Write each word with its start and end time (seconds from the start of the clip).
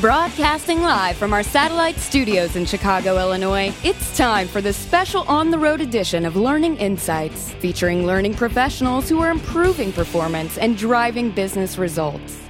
Broadcasting 0.00 0.82
live 0.82 1.16
from 1.16 1.32
our 1.32 1.42
satellite 1.44 1.96
studios 1.96 2.56
in 2.56 2.64
Chicago, 2.66 3.16
Illinois, 3.18 3.72
it's 3.84 4.16
time 4.16 4.48
for 4.48 4.60
the 4.60 4.72
special 4.72 5.22
on 5.28 5.50
the 5.50 5.58
road 5.58 5.80
edition 5.80 6.26
of 6.26 6.34
Learning 6.36 6.76
Insights, 6.78 7.52
featuring 7.54 8.04
learning 8.04 8.34
professionals 8.34 9.08
who 9.08 9.20
are 9.20 9.30
improving 9.30 9.92
performance 9.92 10.58
and 10.58 10.76
driving 10.76 11.30
business 11.30 11.78
results. 11.78 12.40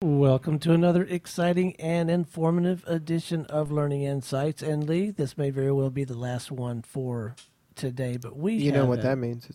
Welcome 0.00 0.58
to 0.60 0.72
another 0.72 1.04
exciting 1.04 1.76
and 1.76 2.10
informative 2.10 2.82
edition 2.88 3.46
of 3.46 3.70
Learning 3.70 4.02
Insights. 4.02 4.60
And 4.62 4.88
Lee, 4.88 5.10
this 5.10 5.38
may 5.38 5.50
very 5.50 5.70
well 5.70 5.90
be 5.90 6.02
the 6.04 6.18
last 6.18 6.50
one 6.50 6.82
for 6.82 7.36
today, 7.76 8.16
but 8.16 8.36
we 8.36 8.54
You 8.54 8.72
know 8.72 8.86
what 8.86 8.98
a- 8.98 9.02
that 9.02 9.18
means? 9.18 9.48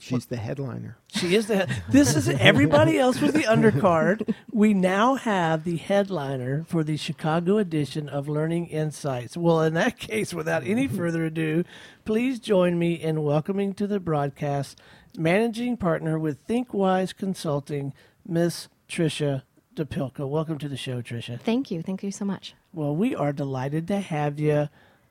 She's 0.00 0.26
the 0.26 0.36
headliner. 0.36 0.96
She 1.08 1.34
is 1.34 1.48
the. 1.48 1.68
This 1.90 2.14
is 2.14 2.28
everybody 2.28 2.98
else 2.98 3.20
was 3.20 3.32
the 3.32 3.42
undercard. 3.44 4.32
We 4.52 4.72
now 4.72 5.16
have 5.16 5.64
the 5.64 5.76
headliner 5.76 6.64
for 6.68 6.84
the 6.84 6.96
Chicago 6.96 7.58
edition 7.58 8.08
of 8.08 8.28
Learning 8.28 8.66
Insights. 8.66 9.36
Well, 9.36 9.60
in 9.62 9.74
that 9.74 9.98
case, 9.98 10.32
without 10.32 10.64
any 10.64 10.86
further 10.86 11.24
ado, 11.24 11.64
please 12.04 12.38
join 12.38 12.78
me 12.78 12.94
in 12.94 13.24
welcoming 13.24 13.74
to 13.74 13.88
the 13.88 13.98
broadcast 13.98 14.80
managing 15.16 15.76
partner 15.76 16.16
with 16.16 16.46
ThinkWise 16.46 17.16
Consulting, 17.16 17.92
Miss 18.24 18.68
Tricia 18.88 19.42
DePilka. 19.74 20.28
Welcome 20.28 20.58
to 20.58 20.68
the 20.68 20.76
show, 20.76 21.02
Tricia. 21.02 21.40
Thank 21.40 21.72
you. 21.72 21.82
Thank 21.82 22.04
you 22.04 22.12
so 22.12 22.24
much. 22.24 22.54
Well, 22.72 22.94
we 22.94 23.16
are 23.16 23.32
delighted 23.32 23.88
to 23.88 23.98
have 23.98 24.38
you. 24.38 24.68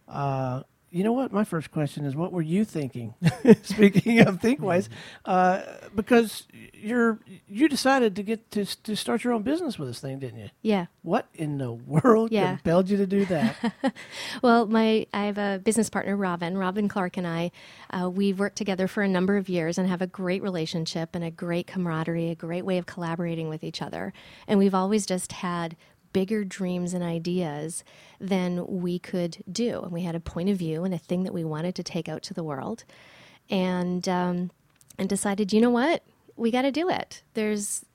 Uh, 0.07 0.63
you 0.89 1.03
know 1.03 1.11
what? 1.11 1.31
My 1.33 1.43
first 1.43 1.71
question 1.71 2.05
is, 2.05 2.15
what 2.15 2.31
were 2.31 2.41
you 2.41 2.63
thinking? 2.63 3.13
Speaking 3.63 4.19
of 4.21 4.39
ThinkWise, 4.39 4.87
uh, 5.25 5.61
because 5.95 6.47
you're 6.73 7.19
you 7.47 7.67
decided 7.67 8.15
to 8.15 8.23
get 8.23 8.49
to 8.51 8.65
to 8.83 8.95
start 8.95 9.23
your 9.23 9.33
own 9.33 9.43
business 9.43 9.77
with 9.77 9.89
this 9.89 9.99
thing, 9.99 10.19
didn't 10.19 10.39
you? 10.39 10.49
Yeah. 10.61 10.85
What 11.01 11.27
in 11.33 11.57
the 11.57 11.71
world 11.73 12.31
Yeah. 12.31 12.55
compelled 12.55 12.89
you 12.89 12.97
to 12.97 13.07
do 13.07 13.25
that? 13.25 13.55
Well, 14.41 14.65
my 14.67 15.07
I 15.13 15.25
have 15.25 15.37
a 15.37 15.59
business 15.63 15.89
partner, 15.89 16.15
Robin. 16.15 16.57
Robin 16.57 16.87
Clark 16.87 17.17
and 17.17 17.27
I, 17.27 17.51
uh, 17.89 18.09
we've 18.09 18.39
worked 18.39 18.55
together 18.57 18.87
for 18.87 19.01
a 19.03 19.07
number 19.07 19.37
of 19.37 19.49
years 19.49 19.77
and 19.77 19.87
have 19.89 20.01
a 20.01 20.07
great 20.07 20.41
relationship 20.41 21.15
and 21.15 21.23
a 21.23 21.31
great 21.31 21.67
camaraderie, 21.67 22.29
a 22.29 22.35
great 22.35 22.65
way 22.65 22.77
of 22.77 22.85
collaborating 22.85 23.49
with 23.49 23.63
each 23.63 23.81
other. 23.81 24.13
And 24.47 24.59
we've 24.59 24.75
always 24.75 25.05
just 25.05 25.31
had 25.33 25.75
bigger 26.13 26.43
dreams 26.43 26.93
and 26.93 27.03
ideas 27.03 27.83
than 28.19 28.65
we 28.67 28.99
could 28.99 29.43
do. 29.51 29.81
And 29.81 29.91
we 29.91 30.03
had 30.03 30.15
a 30.15 30.19
point 30.19 30.49
of 30.49 30.57
view 30.57 30.83
and 30.83 30.93
a 30.93 30.97
thing 30.97 31.23
that 31.23 31.33
we 31.33 31.43
wanted 31.43 31.75
to 31.75 31.83
take 31.83 32.09
out 32.09 32.23
to 32.23 32.33
the 32.33 32.43
world, 32.43 32.83
and 33.49 34.07
um, 34.07 34.51
and 34.97 35.07
decided, 35.07 35.53
you 35.53 35.61
know 35.61 35.69
what, 35.69 36.03
we 36.35 36.51
got 36.51 36.63
to 36.63 36.71
do 36.71 36.89
it. 36.89 37.23
There's 37.33 37.85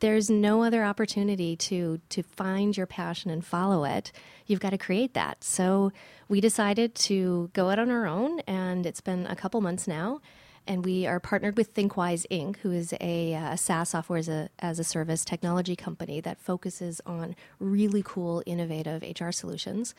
there's 0.00 0.28
no 0.28 0.62
other 0.62 0.84
opportunity 0.84 1.56
to 1.56 2.00
to 2.10 2.22
find 2.22 2.76
your 2.76 2.86
passion 2.86 3.30
and 3.30 3.44
follow 3.44 3.84
it. 3.84 4.12
You've 4.46 4.60
got 4.60 4.70
to 4.70 4.78
create 4.78 5.14
that. 5.14 5.42
So 5.42 5.92
we 6.28 6.40
decided 6.40 6.94
to 6.94 7.50
go 7.54 7.70
out 7.70 7.78
on 7.78 7.90
our 7.90 8.06
own 8.06 8.40
and 8.40 8.84
it's 8.84 9.00
been 9.00 9.26
a 9.26 9.36
couple 9.36 9.60
months 9.60 9.88
now 9.88 10.20
and 10.66 10.84
we 10.84 11.06
are 11.06 11.20
partnered 11.20 11.56
with 11.56 11.74
thinkwise 11.74 12.26
inc. 12.30 12.56
who 12.58 12.72
is 12.72 12.94
a 13.00 13.34
uh, 13.34 13.56
saas 13.56 13.90
software 13.90 14.18
as 14.18 14.28
a, 14.28 14.48
as 14.58 14.78
a 14.78 14.84
service 14.84 15.24
technology 15.24 15.76
company 15.76 16.20
that 16.20 16.38
focuses 16.38 17.00
on 17.06 17.36
really 17.58 18.02
cool 18.04 18.42
innovative 18.46 19.02
hr 19.20 19.30
solutions. 19.30 19.94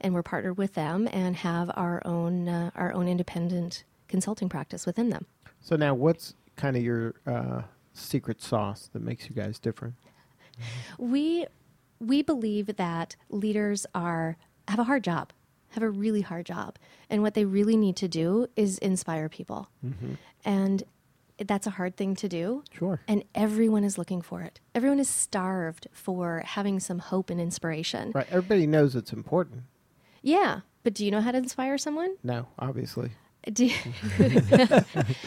And 0.00 0.14
we're 0.14 0.22
partnered 0.22 0.56
with 0.56 0.74
them 0.74 1.08
and 1.12 1.36
have 1.36 1.70
our 1.74 2.00
own 2.06 2.48
uh, 2.48 2.70
our 2.74 2.92
own 2.92 3.06
independent 3.06 3.84
consulting 4.08 4.48
practice 4.48 4.86
within 4.86 5.10
them. 5.10 5.26
So 5.60 5.76
now, 5.76 5.94
what's 5.94 6.34
kind 6.56 6.76
of 6.76 6.82
your 6.82 7.14
uh, 7.26 7.62
secret 7.92 8.40
sauce 8.40 8.88
that 8.92 9.02
makes 9.02 9.28
you 9.28 9.34
guys 9.34 9.58
different? 9.58 9.94
we 10.98 11.46
we 11.98 12.22
believe 12.22 12.76
that 12.76 13.16
leaders 13.28 13.86
are 13.94 14.36
have 14.68 14.78
a 14.78 14.84
hard 14.84 15.04
job 15.04 15.32
have 15.70 15.82
a 15.82 15.90
really 15.90 16.20
hard 16.20 16.46
job 16.46 16.76
and 17.08 17.22
what 17.22 17.34
they 17.34 17.44
really 17.44 17.76
need 17.76 17.96
to 17.96 18.08
do 18.08 18.46
is 18.56 18.78
inspire 18.78 19.28
people 19.28 19.68
mm-hmm. 19.84 20.14
and 20.44 20.82
that's 21.46 21.66
a 21.66 21.70
hard 21.70 21.96
thing 21.96 22.14
to 22.14 22.28
do 22.28 22.62
Sure. 22.72 23.00
and 23.08 23.24
everyone 23.34 23.82
is 23.84 23.96
looking 23.96 24.20
for 24.22 24.42
it 24.42 24.60
everyone 24.74 24.98
is 25.00 25.08
starved 25.08 25.86
for 25.92 26.42
having 26.44 26.80
some 26.80 26.98
hope 26.98 27.30
and 27.30 27.40
inspiration 27.40 28.12
Right. 28.14 28.26
Everybody 28.30 28.66
knows 28.66 28.94
it's 28.94 29.12
important. 29.12 29.62
yeah 30.22 30.60
but 30.82 30.94
do 30.94 31.04
you 31.04 31.10
know 31.10 31.20
how 31.20 31.30
to 31.32 31.38
inspire 31.38 31.78
someone 31.78 32.16
No, 32.22 32.48
obviously. 32.58 33.12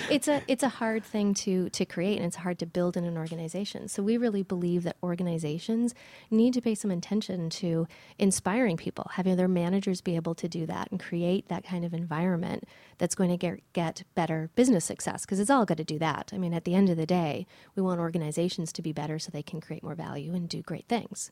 it's 0.10 0.28
a 0.28 0.44
it's 0.48 0.62
a 0.62 0.70
hard 0.70 1.04
thing 1.04 1.34
to 1.34 1.70
to 1.70 1.84
create 1.84 2.18
and 2.18 2.26
it's 2.26 2.36
hard 2.36 2.60
to 2.60 2.66
build 2.68 2.96
in 2.96 3.06
an 3.06 3.18
organization. 3.18 3.88
So 3.88 4.04
we 4.04 4.18
really 4.18 4.44
believe 4.44 4.84
that 4.84 4.98
organizations 5.02 5.96
need 6.30 6.54
to 6.54 6.62
pay 6.62 6.76
some 6.76 6.92
attention 6.92 7.50
to 7.50 7.88
inspiring 8.20 8.78
people 8.78 9.10
having 9.14 9.36
their 9.36 9.48
managers 9.48 10.02
be 10.02 10.16
able 10.16 10.36
to 10.36 10.48
do 10.48 10.68
that 10.68 10.92
and 10.92 11.00
create 11.00 11.48
that 11.48 11.64
kind 11.64 11.84
of 11.84 11.94
environment 11.94 12.66
that's 13.00 13.16
going 13.16 13.32
to 13.32 13.38
get 13.38 13.62
get 13.74 14.04
better 14.14 14.52
business 14.56 14.86
success 14.86 15.26
because 15.26 15.40
it's 15.40 15.50
all 15.50 15.66
got 15.66 15.78
to 15.78 15.84
do 15.84 15.98
that. 15.98 16.30
I 16.34 16.38
mean 16.38 16.54
at 16.54 16.66
the 16.66 16.76
end 16.76 16.90
of 16.90 16.98
the 16.98 17.08
day 17.08 17.48
we 17.76 17.82
want 17.82 18.00
organizations 18.00 18.72
to 18.74 18.84
be 18.84 18.94
better 18.94 19.18
so 19.18 19.32
they 19.32 19.42
can 19.42 19.60
create 19.60 19.84
more 19.84 19.96
value 19.96 20.34
and 20.36 20.48
do 20.48 20.62
great 20.62 20.88
things 20.88 21.32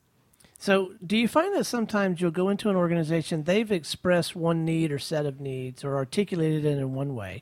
So, 0.61 0.93
do 1.03 1.17
you 1.17 1.27
find 1.27 1.55
that 1.55 1.63
sometimes 1.63 2.21
you'll 2.21 2.29
go 2.29 2.49
into 2.49 2.69
an 2.69 2.75
organization, 2.75 3.45
they've 3.45 3.71
expressed 3.71 4.35
one 4.35 4.63
need 4.63 4.91
or 4.91 4.99
set 4.99 5.25
of 5.25 5.41
needs 5.41 5.83
or 5.83 5.95
articulated 5.95 6.65
it 6.65 6.77
in 6.77 6.93
one 6.93 7.15
way, 7.15 7.41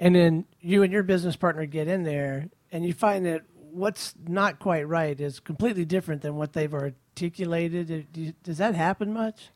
and 0.00 0.16
then 0.16 0.44
you 0.60 0.82
and 0.82 0.92
your 0.92 1.04
business 1.04 1.36
partner 1.36 1.66
get 1.66 1.86
in 1.86 2.02
there 2.02 2.48
and 2.72 2.84
you 2.84 2.92
find 2.92 3.24
that 3.26 3.42
what's 3.70 4.12
not 4.26 4.58
quite 4.58 4.88
right 4.88 5.20
is 5.20 5.38
completely 5.38 5.84
different 5.84 6.20
than 6.22 6.34
what 6.34 6.52
they've 6.52 6.74
articulated? 6.74 8.12
Do 8.12 8.32
Does 8.42 8.58
that 8.58 8.74
happen 8.74 9.12
much? 9.12 9.50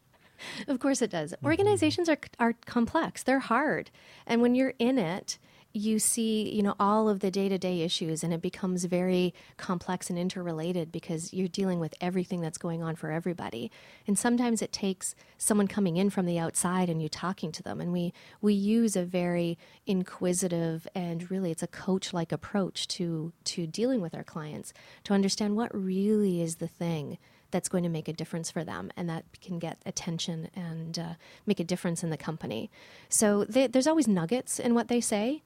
Of 0.68 0.78
course 0.78 1.02
it 1.02 1.10
does. 1.10 1.32
Mm-hmm. 1.32 1.46
Organizations 1.46 2.08
are 2.08 2.18
are 2.38 2.54
complex. 2.66 3.24
They're 3.24 3.41
hard. 3.41 3.91
And 4.28 4.41
when 4.41 4.54
you're 4.54 4.74
in 4.78 4.96
it, 4.96 5.41
you 5.72 5.99
see, 5.99 6.50
you 6.50 6.62
know, 6.62 6.75
all 6.78 7.09
of 7.09 7.21
the 7.21 7.31
day-to-day 7.31 7.81
issues 7.81 8.22
and 8.22 8.33
it 8.33 8.43
becomes 8.43 8.84
very 8.84 9.33
complex 9.56 10.10
and 10.10 10.19
interrelated 10.19 10.93
because 10.93 11.33
you're 11.33 11.49
dealing 11.49 11.81
with 11.81 11.94
everything 12.00 12.41
that's 12.41 12.59
going 12.59 12.83
on 12.83 12.94
for 12.94 13.10
everybody. 13.10 13.71
And 14.06 14.19
sometimes 14.19 14.60
it 14.60 14.72
takes 14.72 15.15
someone 15.38 15.69
coming 15.69 15.97
in 15.97 16.10
from 16.10 16.27
the 16.27 16.38
outside 16.38 16.88
and 16.88 17.03
you 17.03 17.09
talking 17.09 17.53
to 17.53 17.62
them 17.62 17.81
and 17.81 17.93
we 17.93 18.12
we 18.41 18.55
use 18.55 18.97
a 18.97 19.05
very 19.05 19.59
inquisitive 19.87 20.87
and 20.94 21.31
really 21.31 21.50
it's 21.50 21.62
a 21.62 21.66
coach-like 21.66 22.33
approach 22.33 22.87
to 22.89 23.33
to 23.44 23.66
dealing 23.66 24.00
with 24.00 24.15
our 24.15 24.25
clients 24.25 24.72
to 25.04 25.15
understand 25.15 25.56
what 25.56 25.75
really 25.75 26.41
is 26.43 26.56
the 26.56 26.69
thing 26.69 27.19
that's 27.53 27.69
going 27.69 27.84
to 27.84 27.91
make 27.91 28.09
a 28.09 28.12
difference 28.12 28.50
for 28.50 28.65
them 28.65 28.91
and 28.97 29.09
that 29.09 29.25
can 29.41 29.59
get 29.59 29.78
attention 29.87 30.49
and 30.56 30.99
uh, 30.99 31.15
make 31.47 31.60
a 31.60 31.65
difference 31.65 32.03
in 32.03 32.10
the 32.10 32.16
company. 32.16 32.71
So 33.09 33.44
they, 33.44 33.69
there's 33.69 33.87
always 33.87 34.09
nuggets 34.09 34.59
in 34.59 34.75
what 34.75 34.89
they 34.89 35.00
say, 35.00 35.43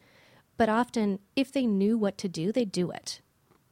but 0.56 0.68
often 0.68 1.18
if 1.34 1.52
they 1.52 1.66
knew 1.66 1.98
what 1.98 2.18
to 2.18 2.28
do, 2.28 2.52
they'd 2.52 2.72
do 2.72 2.90
it. 2.90 3.20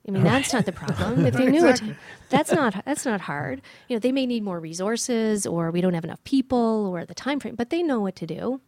I 0.06 0.10
mean, 0.10 0.22
that's 0.22 0.52
not 0.52 0.66
the 0.66 0.72
problem. 0.72 1.24
If 1.26 1.34
they 1.34 1.46
knew 1.46 1.66
it, 1.66 1.80
that's 2.28 2.52
not 2.52 2.84
that's 2.84 3.06
not 3.06 3.22
hard. 3.22 3.62
You 3.88 3.96
know, 3.96 4.00
they 4.00 4.12
may 4.12 4.26
need 4.26 4.42
more 4.42 4.60
resources, 4.60 5.46
or 5.46 5.70
we 5.70 5.80
don't 5.80 5.94
have 5.94 6.04
enough 6.04 6.22
people, 6.24 6.86
or 6.92 7.04
the 7.06 7.14
time 7.14 7.40
frame, 7.40 7.54
but 7.54 7.70
they 7.70 7.82
know 7.82 8.00
what 8.00 8.16
to 8.16 8.26
do. 8.26 8.60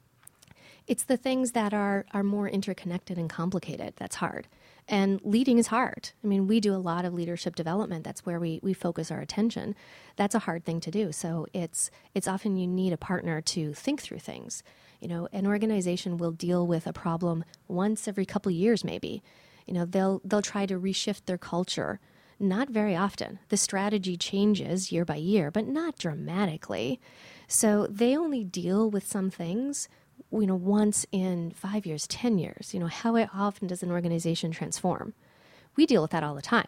It's 0.87 1.05
the 1.05 1.17
things 1.17 1.53
that 1.53 1.75
are 1.75 2.07
are 2.13 2.23
more 2.23 2.49
interconnected 2.49 3.19
and 3.19 3.29
complicated 3.29 3.95
that's 3.97 4.17
hard. 4.17 4.49
And 4.89 5.21
leading 5.25 5.59
is 5.59 5.67
hard. 5.67 6.11
I 6.23 6.27
mean, 6.29 6.47
we 6.47 6.61
do 6.61 6.73
a 6.73 6.79
lot 6.79 7.05
of 7.05 7.13
leadership 7.13 7.57
development. 7.57 8.05
That's 8.05 8.25
where 8.25 8.39
we, 8.39 8.61
we 8.63 8.73
focus 8.73 9.11
our 9.11 9.21
attention. 9.21 9.75
That's 10.15 10.35
a 10.35 10.41
hard 10.41 10.65
thing 10.65 10.79
to 10.81 10.93
do. 10.93 11.11
So 11.11 11.47
it's 11.53 11.91
it's 12.15 12.29
often 12.29 12.57
you 12.57 12.67
need 12.69 12.93
a 12.93 12.97
partner 12.97 13.41
to 13.41 13.75
think 13.75 14.01
through 14.01 14.21
things. 14.21 14.63
You 15.01 15.09
know, 15.09 15.29
an 15.33 15.47
organization 15.47 16.17
will 16.17 16.33
deal 16.33 16.67
with 16.67 16.87
a 16.87 16.93
problem 16.93 17.45
once 17.69 18.09
every 18.09 18.27
couple 18.27 18.51
years, 18.53 18.85
maybe. 18.85 19.23
You 19.67 19.75
know, 19.75 19.85
they'll 19.85 20.21
they'll 20.25 20.43
try 20.43 20.67
to 20.67 20.79
reshift 20.79 21.27
their 21.27 21.39
culture. 21.39 22.01
Not 22.39 22.69
very 22.69 22.95
often. 22.95 23.39
The 23.49 23.57
strategy 23.57 24.17
changes 24.17 24.93
year 24.93 25.05
by 25.05 25.17
year, 25.17 25.51
but 25.51 25.67
not 25.67 25.99
dramatically. 25.99 27.01
So 27.49 27.87
they 27.89 28.17
only 28.17 28.45
deal 28.45 28.91
with 28.91 29.07
some 29.07 29.31
things 29.31 29.89
you 30.33 30.47
know 30.47 30.55
once 30.57 31.07
in 31.13 31.53
5 31.53 31.87
years 31.87 32.07
10 32.07 32.39
years 32.39 32.75
you 32.75 32.81
know 32.81 32.87
how 32.87 33.17
often 33.35 33.69
does 33.69 33.83
an 33.83 33.91
organization 33.91 34.51
transform 34.51 35.15
we 35.77 35.87
deal 35.87 36.03
with 36.03 36.11
that 36.11 36.25
all 36.25 36.35
the 36.35 36.43
time 36.43 36.67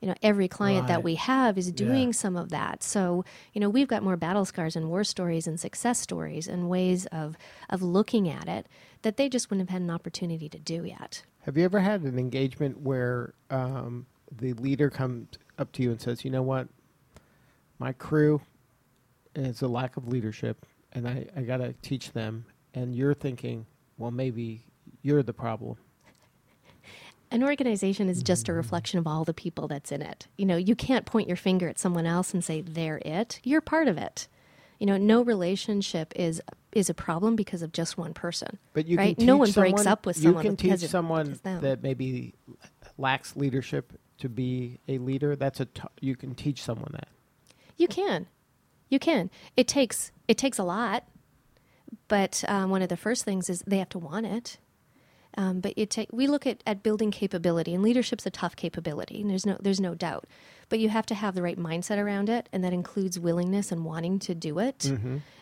you 0.00 0.08
know 0.08 0.14
every 0.22 0.48
client 0.48 0.86
that 0.86 1.02
we 1.02 1.16
have 1.16 1.58
is 1.58 1.72
doing 1.72 2.08
Yeah. 2.08 2.12
some 2.12 2.36
of 2.36 2.50
that 2.50 2.82
so 2.82 3.24
you 3.52 3.60
know 3.60 3.68
we've 3.68 3.88
got 3.88 4.02
more 4.02 4.16
battle 4.16 4.44
scars 4.44 4.76
and 4.76 4.88
war 4.88 5.04
stories 5.04 5.46
and 5.46 5.58
success 5.58 5.98
stories 6.00 6.46
and 6.46 6.68
ways 6.68 7.06
of 7.06 7.36
of 7.68 7.82
looking 7.82 8.28
at 8.28 8.48
it 8.48 8.66
that 9.02 9.16
they 9.16 9.28
just 9.28 9.50
wouldn't 9.50 9.68
have 9.68 9.72
had 9.72 9.82
an 9.82 9.90
opportunity 9.90 10.48
to 10.48 10.58
do 10.58 10.84
yet 10.84 11.22
Have 11.42 11.56
you 11.56 11.64
ever 11.64 11.80
had 11.80 12.02
an 12.02 12.18
engagement 12.18 12.80
where 12.80 13.34
um, 13.50 14.06
the 14.30 14.52
leader 14.54 14.90
comes 14.90 15.28
up 15.58 15.72
to 15.72 15.82
you 15.82 15.90
and 15.90 16.00
says, 16.00 16.24
"You 16.24 16.30
know 16.30 16.42
what? 16.42 16.68
My 17.78 17.92
crew 17.92 18.40
is 19.34 19.62
a 19.62 19.68
lack 19.68 19.96
of 19.96 20.06
leadership, 20.08 20.66
and 20.92 21.08
I, 21.08 21.26
I 21.36 21.42
got 21.42 21.58
to 21.58 21.72
teach 21.80 22.12
them." 22.12 22.44
And 22.74 22.94
you're 22.94 23.14
thinking, 23.14 23.64
"Well, 23.96 24.10
maybe 24.10 24.62
you're 25.02 25.22
the 25.22 25.32
problem." 25.32 25.76
An 27.30 27.42
organization 27.42 28.08
is 28.08 28.22
just 28.22 28.48
a 28.48 28.52
reflection 28.52 28.98
of 28.98 29.06
all 29.06 29.24
the 29.24 29.34
people 29.34 29.68
that's 29.68 29.92
in 29.92 30.00
it. 30.00 30.28
You 30.36 30.46
know, 30.46 30.56
you 30.56 30.74
can't 30.74 31.04
point 31.04 31.28
your 31.28 31.36
finger 31.36 31.68
at 31.68 31.78
someone 31.78 32.06
else 32.06 32.32
and 32.32 32.42
say 32.42 32.62
they're 32.62 33.00
it. 33.04 33.40
You're 33.44 33.60
part 33.60 33.86
of 33.88 33.98
it. 33.98 34.28
You 34.78 34.86
know, 34.86 34.96
no 34.96 35.22
relationship 35.22 36.12
is 36.16 36.40
is 36.72 36.88
a 36.88 36.94
problem 36.94 37.34
because 37.34 37.62
of 37.62 37.72
just 37.72 37.98
one 37.98 38.14
person. 38.14 38.58
But 38.72 38.86
you 38.86 38.96
right? 38.96 39.18
no 39.18 39.36
one 39.36 39.48
someone, 39.48 39.72
breaks 39.72 39.86
up 39.86 40.06
with 40.06 40.16
someone 40.16 40.44
You 40.44 40.50
can 40.50 40.56
teach 40.56 40.80
someone 40.88 41.38
that 41.42 41.82
maybe 41.82 42.34
lacks 42.96 43.36
leadership 43.36 43.92
to 44.18 44.28
be 44.28 44.78
a 44.88 44.98
leader. 44.98 45.34
That's 45.36 45.60
a 45.60 45.64
t- 45.66 45.82
you 46.00 46.16
can 46.16 46.34
teach 46.34 46.62
someone 46.62 46.90
that. 46.92 47.08
You 47.76 47.88
can, 47.88 48.26
you 48.88 48.98
can. 48.98 49.30
It 49.56 49.68
takes 49.68 50.12
it 50.28 50.38
takes 50.38 50.58
a 50.58 50.64
lot, 50.64 51.04
but 52.06 52.44
um, 52.48 52.70
one 52.70 52.82
of 52.82 52.88
the 52.88 52.96
first 52.96 53.24
things 53.24 53.50
is 53.50 53.62
they 53.66 53.78
have 53.78 53.88
to 53.90 53.98
want 53.98 54.26
it. 54.26 54.58
Um, 55.38 55.60
but 55.60 55.72
it 55.76 55.88
take 55.88 56.08
we 56.12 56.26
look 56.26 56.48
at, 56.48 56.64
at 56.66 56.82
building 56.82 57.12
capability, 57.12 57.72
and 57.72 57.80
leadership's 57.80 58.26
a 58.26 58.30
tough 58.30 58.56
capability, 58.56 59.20
and 59.20 59.30
there's 59.30 59.46
no 59.46 59.56
there's 59.60 59.80
no 59.80 59.94
doubt. 59.94 60.26
But 60.68 60.80
you 60.80 60.88
have 60.88 61.06
to 61.06 61.14
have 61.14 61.36
the 61.36 61.42
right 61.42 61.56
mindset 61.56 61.96
around 61.98 62.28
it, 62.28 62.48
and 62.52 62.64
that 62.64 62.72
includes 62.72 63.20
willingness 63.20 63.70
and 63.70 63.84
wanting 63.84 64.18
to 64.18 64.34
do 64.34 64.58
it, 64.58 64.92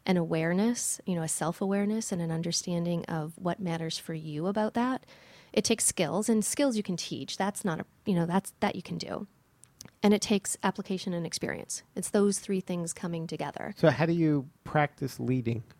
and 0.04 0.19
awareness, 0.19 1.00
you 1.06 1.14
know, 1.14 1.22
a 1.22 1.28
self 1.28 1.62
awareness 1.62 2.12
and 2.12 2.20
an 2.20 2.31
understanding 2.31 3.06
of 3.06 3.32
what 3.37 3.58
matters 3.58 3.96
for 3.96 4.12
you 4.12 4.48
about 4.48 4.75
that. 4.75 5.06
It 5.54 5.64
takes 5.64 5.87
skills, 5.87 6.28
and 6.28 6.44
skills 6.44 6.76
you 6.76 6.82
can 6.82 6.99
teach. 6.99 7.38
That's 7.38 7.64
not 7.64 7.81
a 7.81 7.87
you 8.04 8.14
know 8.14 8.26
that's 8.26 8.52
that 8.60 8.76
you 8.76 8.82
can 8.82 8.99
do 8.99 9.26
and 10.02 10.12
it 10.12 10.20
takes 10.20 10.58
application 10.62 11.14
and 11.14 11.25
experience. 11.25 11.82
It's 11.94 12.10
those 12.10 12.38
three 12.38 12.60
things 12.60 12.92
coming 12.92 13.26
together. 13.26 13.75
So 13.78 13.88
how 13.88 14.04
do 14.04 14.12
you 14.12 14.46
practice 14.62 15.19
leading? 15.19 15.62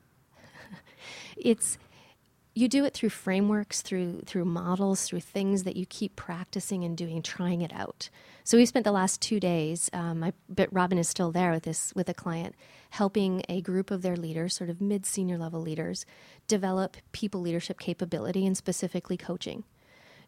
It's 1.37 1.79
you 2.57 2.69
do 2.69 2.87
it 2.87 2.95
through 2.95 3.11
frameworks, 3.11 3.83
through 3.83 4.23
through 4.25 4.47
models, 4.47 5.05
through 5.05 5.21
things 5.21 5.65
that 5.65 5.77
you 5.77 5.85
keep 5.85 6.17
practicing 6.17 6.85
and 6.85 6.97
doing, 6.97 7.21
trying 7.21 7.61
it 7.61 7.73
out. 7.75 8.09
So 8.45 8.57
we 8.57 8.65
spent 8.65 8.85
the 8.85 8.93
last 8.93 9.21
two 9.21 9.39
days. 9.39 9.91
Um, 9.93 10.25
I 10.25 10.33
bet 10.49 10.73
Robin 10.73 10.97
is 10.97 11.07
still 11.07 11.31
there 11.31 11.51
with 11.51 11.65
this 11.65 11.93
with 11.95 12.09
a 12.09 12.15
client, 12.15 12.55
helping 12.91 13.43
a 13.51 13.61
group 13.61 13.91
of 13.91 14.01
their 14.01 14.17
leaders, 14.17 14.57
sort 14.57 14.71
of 14.71 14.81
mid 14.81 15.05
senior 15.05 15.37
level 15.37 15.61
leaders, 15.61 16.07
develop 16.49 16.97
people 17.13 17.43
leadership 17.43 17.79
capability 17.79 18.47
and 18.47 18.57
specifically 18.57 19.19
coaching. 19.19 19.65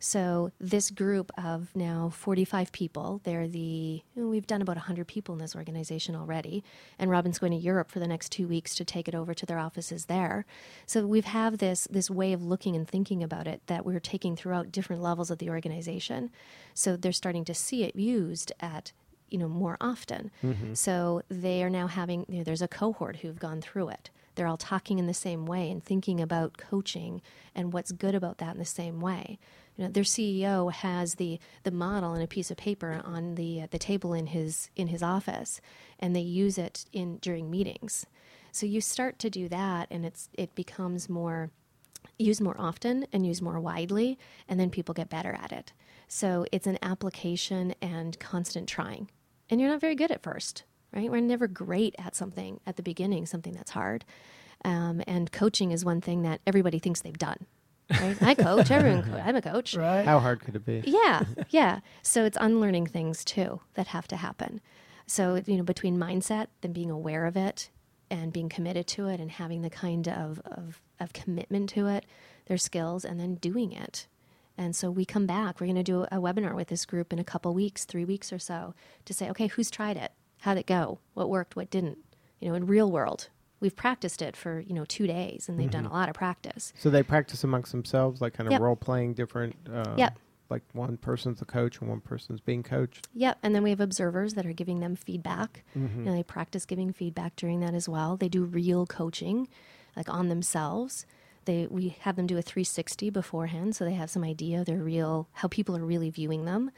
So 0.01 0.53
this 0.61 0.91
group 0.91 1.31
of 1.37 1.75
now 1.75 2.11
45 2.11 2.73
people, 2.73 3.21
they're 3.25 3.49
the 3.49 4.03
we've 4.15 4.47
done 4.47 4.63
about 4.63 4.77
100 4.77 5.07
people 5.07 5.35
in 5.35 5.41
this 5.41 5.57
organization 5.57 6.15
already, 6.15 6.63
and 6.99 7.11
Robin's 7.11 7.39
going 7.39 7.53
to 7.53 7.59
Europe 7.59 7.91
for 7.91 7.99
the 7.99 8.07
next 8.07 8.31
2 8.33 8.47
weeks 8.47 8.75
to 8.77 8.85
take 8.85 9.09
it 9.09 9.15
over 9.15 9.35
to 9.35 9.47
their 9.47 9.59
offices 9.59 10.07
there. 10.07 10.47
So 10.87 11.07
we've 11.07 11.25
have 11.25 11.59
this 11.59 11.89
this 11.91 12.11
way 12.11 12.33
of 12.33 12.43
looking 12.43 12.77
and 12.77 12.87
thinking 12.87 13.23
about 13.23 13.47
it 13.47 13.63
that 13.67 13.85
we're 13.85 14.01
taking 14.01 14.37
throughout 14.37 14.73
different 14.73 15.03
levels 15.03 15.31
of 15.31 15.39
the 15.39 15.51
organization. 15.51 16.31
So 16.75 16.97
they're 16.97 17.13
starting 17.13 17.45
to 17.47 17.55
see 17.55 17.85
it 17.85 17.97
used 17.97 18.53
at 18.61 18.93
you 19.31 19.39
know 19.39 19.49
more 19.49 19.77
often. 19.81 20.31
Mm-hmm. 20.43 20.75
So 20.75 21.23
they 21.29 21.63
are 21.63 21.71
now 21.71 21.87
having 21.89 22.25
you 22.29 22.39
know, 22.39 22.45
there's 22.45 22.63
a 22.63 22.69
cohort 22.69 23.17
who've 23.17 23.39
gone 23.39 23.61
through 23.61 23.89
it. 23.89 24.11
They're 24.35 24.47
all 24.47 24.57
talking 24.57 25.01
in 25.01 25.07
the 25.09 25.15
same 25.15 25.47
way 25.47 25.69
and 25.69 25.85
thinking 25.85 26.21
about 26.21 26.59
coaching 26.59 27.23
and 27.57 27.73
what's 27.73 27.91
good 27.91 28.15
about 28.15 28.39
that 28.39 28.53
in 28.53 28.59
the 28.61 28.65
same 28.65 29.01
way. 29.01 29.41
You 29.79 29.85
know, 29.85 29.91
their 29.91 30.03
CEO 30.03 30.73
has 30.73 31.15
the 31.15 31.39
the 31.63 31.71
model 31.71 32.13
and 32.13 32.23
a 32.23 32.27
piece 32.27 32.51
of 32.51 32.57
paper 32.57 33.01
on 33.05 33.37
the 33.37 33.63
uh, 33.63 33.67
the 33.71 33.79
table 33.79 34.13
in 34.13 34.27
his 34.27 34.71
in 34.77 34.89
his 34.89 35.03
office, 35.03 35.61
and 36.01 36.15
they 36.15 36.21
use 36.21 36.59
it 36.59 36.85
in 36.93 37.19
during 37.19 37.49
meetings. 37.49 38.05
So 38.51 38.67
you 38.67 38.81
start 38.81 39.19
to 39.21 39.31
do 39.31 39.49
that, 39.49 39.87
and 39.91 40.05
it's 40.05 40.29
it 40.35 40.55
becomes 40.57 41.09
more 41.09 41.51
used 42.19 42.41
more 42.41 42.57
often 42.59 43.07
and 43.13 43.25
used 43.25 43.41
more 43.41 43.61
widely, 43.61 44.19
and 44.49 44.59
then 44.59 44.69
people 44.69 44.95
get 44.95 45.09
better 45.09 45.39
at 45.41 45.53
it. 45.53 45.73
So 46.09 46.45
it's 46.51 46.67
an 46.67 46.79
application 46.83 47.75
and 47.81 48.19
constant 48.19 48.69
trying. 48.69 49.11
And 49.49 49.61
you're 49.61 49.71
not 49.71 49.81
very 49.81 49.95
good 49.95 50.11
at 50.11 50.23
first, 50.23 50.65
right? 50.93 51.11
We're 51.11 51.21
never 51.21 51.47
great 51.47 51.95
at 51.99 52.17
something 52.17 52.61
at 52.67 52.77
the 52.77 52.83
beginning, 52.83 53.27
something 53.27 53.53
that's 53.53 53.71
hard. 53.71 54.05
Um, 54.65 55.03
and 55.07 55.31
coaching 55.31 55.71
is 55.71 55.85
one 55.85 56.01
thing 56.01 56.23
that 56.23 56.41
everybody 56.47 56.79
thinks 56.79 57.01
they've 57.01 57.17
done. 57.17 57.47
Right? 57.91 58.23
I 58.23 58.35
coach. 58.35 58.71
Everyone. 58.71 59.03
Co- 59.03 59.17
I'm 59.25 59.37
a 59.37 59.43
coach. 59.43 59.75
Right? 59.75 60.05
How 60.05 60.19
hard 60.19 60.41
could 60.41 60.57
it 60.57 60.65
be? 60.67 60.83
Yeah, 60.85 61.25
yeah. 61.51 61.81
So 62.03 62.25
it's 62.25 62.39
unlearning 62.41 62.87
things 62.87 63.25
too 63.25 63.61
that 63.75 63.89
have 63.89 64.09
to 64.09 64.17
happen. 64.17 64.61
So 65.07 65.41
you 65.47 65.57
know, 65.57 65.63
between 65.63 65.97
mindset, 65.99 66.49
then 66.61 66.73
being 66.73 66.91
aware 66.91 67.25
of 67.25 67.37
it, 67.37 67.71
and 68.11 68.33
being 68.33 68.49
committed 68.49 68.87
to 68.89 69.07
it, 69.09 69.21
and 69.21 69.31
having 69.31 69.63
the 69.63 69.71
kind 69.71 70.07
of 70.09 70.41
of, 70.45 70.81
of 71.01 71.13
commitment 71.13 71.71
to 71.71 71.87
it, 71.87 72.05
their 72.47 72.59
skills, 72.59 73.05
and 73.05 73.19
then 73.19 73.37
doing 73.37 73.73
it. 73.73 74.07
And 74.59 74.75
so 74.75 74.91
we 74.91 75.05
come 75.05 75.25
back. 75.27 75.61
We're 75.61 75.69
going 75.69 75.77
to 75.77 75.83
do 75.85 76.03
a 76.05 76.17
webinar 76.17 76.55
with 76.55 76.67
this 76.69 76.85
group 76.85 77.13
in 77.13 77.21
a 77.21 77.25
couple 77.25 77.55
weeks, 77.55 77.85
three 77.85 78.05
weeks 78.05 78.33
or 78.33 78.41
so, 78.41 78.75
to 79.05 79.15
say, 79.15 79.31
okay, 79.31 79.47
who's 79.47 79.71
tried 79.71 79.97
it? 79.97 80.11
How'd 80.41 80.59
it 80.59 80.67
go? 80.67 80.99
What 81.15 81.31
worked? 81.31 81.55
What 81.55 81.71
didn't? 81.71 81.99
You 82.41 82.49
know, 82.49 82.55
in 82.55 82.67
real 82.67 82.91
world, 82.91 83.29
we've 83.61 83.77
practiced 83.77 84.23
it 84.23 84.37
for 84.37 84.61
you 84.61 84.75
know 84.75 84.85
two 84.85 85.07
days, 85.07 85.49
and 85.49 85.59
they've 85.59 85.71
done 85.71 85.87
a 85.87 85.93
lot 85.93 86.09
of 86.09 86.15
practice. 86.15 86.73
So 86.79 86.91
they 86.91 87.03
practice 87.03 87.45
amongst 87.45 87.73
themselves, 87.73 88.21
like 88.21 88.35
kind 88.35 88.47
of 88.47 88.53
Yep. 88.53 88.61
role 88.61 88.77
playing 88.77 89.15
different. 89.15 89.57
Uh, 89.73 89.95
Yep. 89.97 90.19
Like 90.51 90.63
one 90.73 90.97
person's 90.97 91.41
the 91.41 91.45
coach 91.45 91.79
and 91.81 91.91
one 91.91 92.01
person's 92.01 92.41
being 92.41 92.63
coached. 92.63 93.07
Yep, 93.15 93.39
and 93.43 93.55
then 93.55 93.63
we 93.63 93.69
have 93.71 93.81
observers 93.81 94.33
that 94.33 94.47
are 94.47 94.53
giving 94.55 94.81
them 94.81 94.97
feedback. 94.97 95.63
Mm-hmm. 95.77 96.07
And 96.09 96.17
they 96.17 96.23
practice 96.23 96.65
giving 96.65 96.91
feedback 96.91 97.37
during 97.37 97.61
that 97.61 97.75
as 97.75 97.87
well. 97.87 98.17
They 98.17 98.31
do 98.31 98.45
real 98.45 98.87
coaching, 98.87 99.49
like 99.95 100.09
on 100.09 100.29
themselves. 100.29 101.05
They 101.45 101.67
we 101.71 101.97
have 102.01 102.17
them 102.17 102.27
do 102.27 102.39
a 102.39 102.43
360 102.43 103.11
beforehand, 103.11 103.77
so 103.77 103.85
they 103.85 103.93
have 103.95 104.09
some 104.11 104.25
idea 104.25 104.61
of 104.61 104.67
their 104.67 104.79
real 104.79 105.29
how 105.33 105.49
people 105.49 105.77
are 105.77 105.85
really 105.85 106.09
viewing 106.11 106.45
them, 106.47 106.71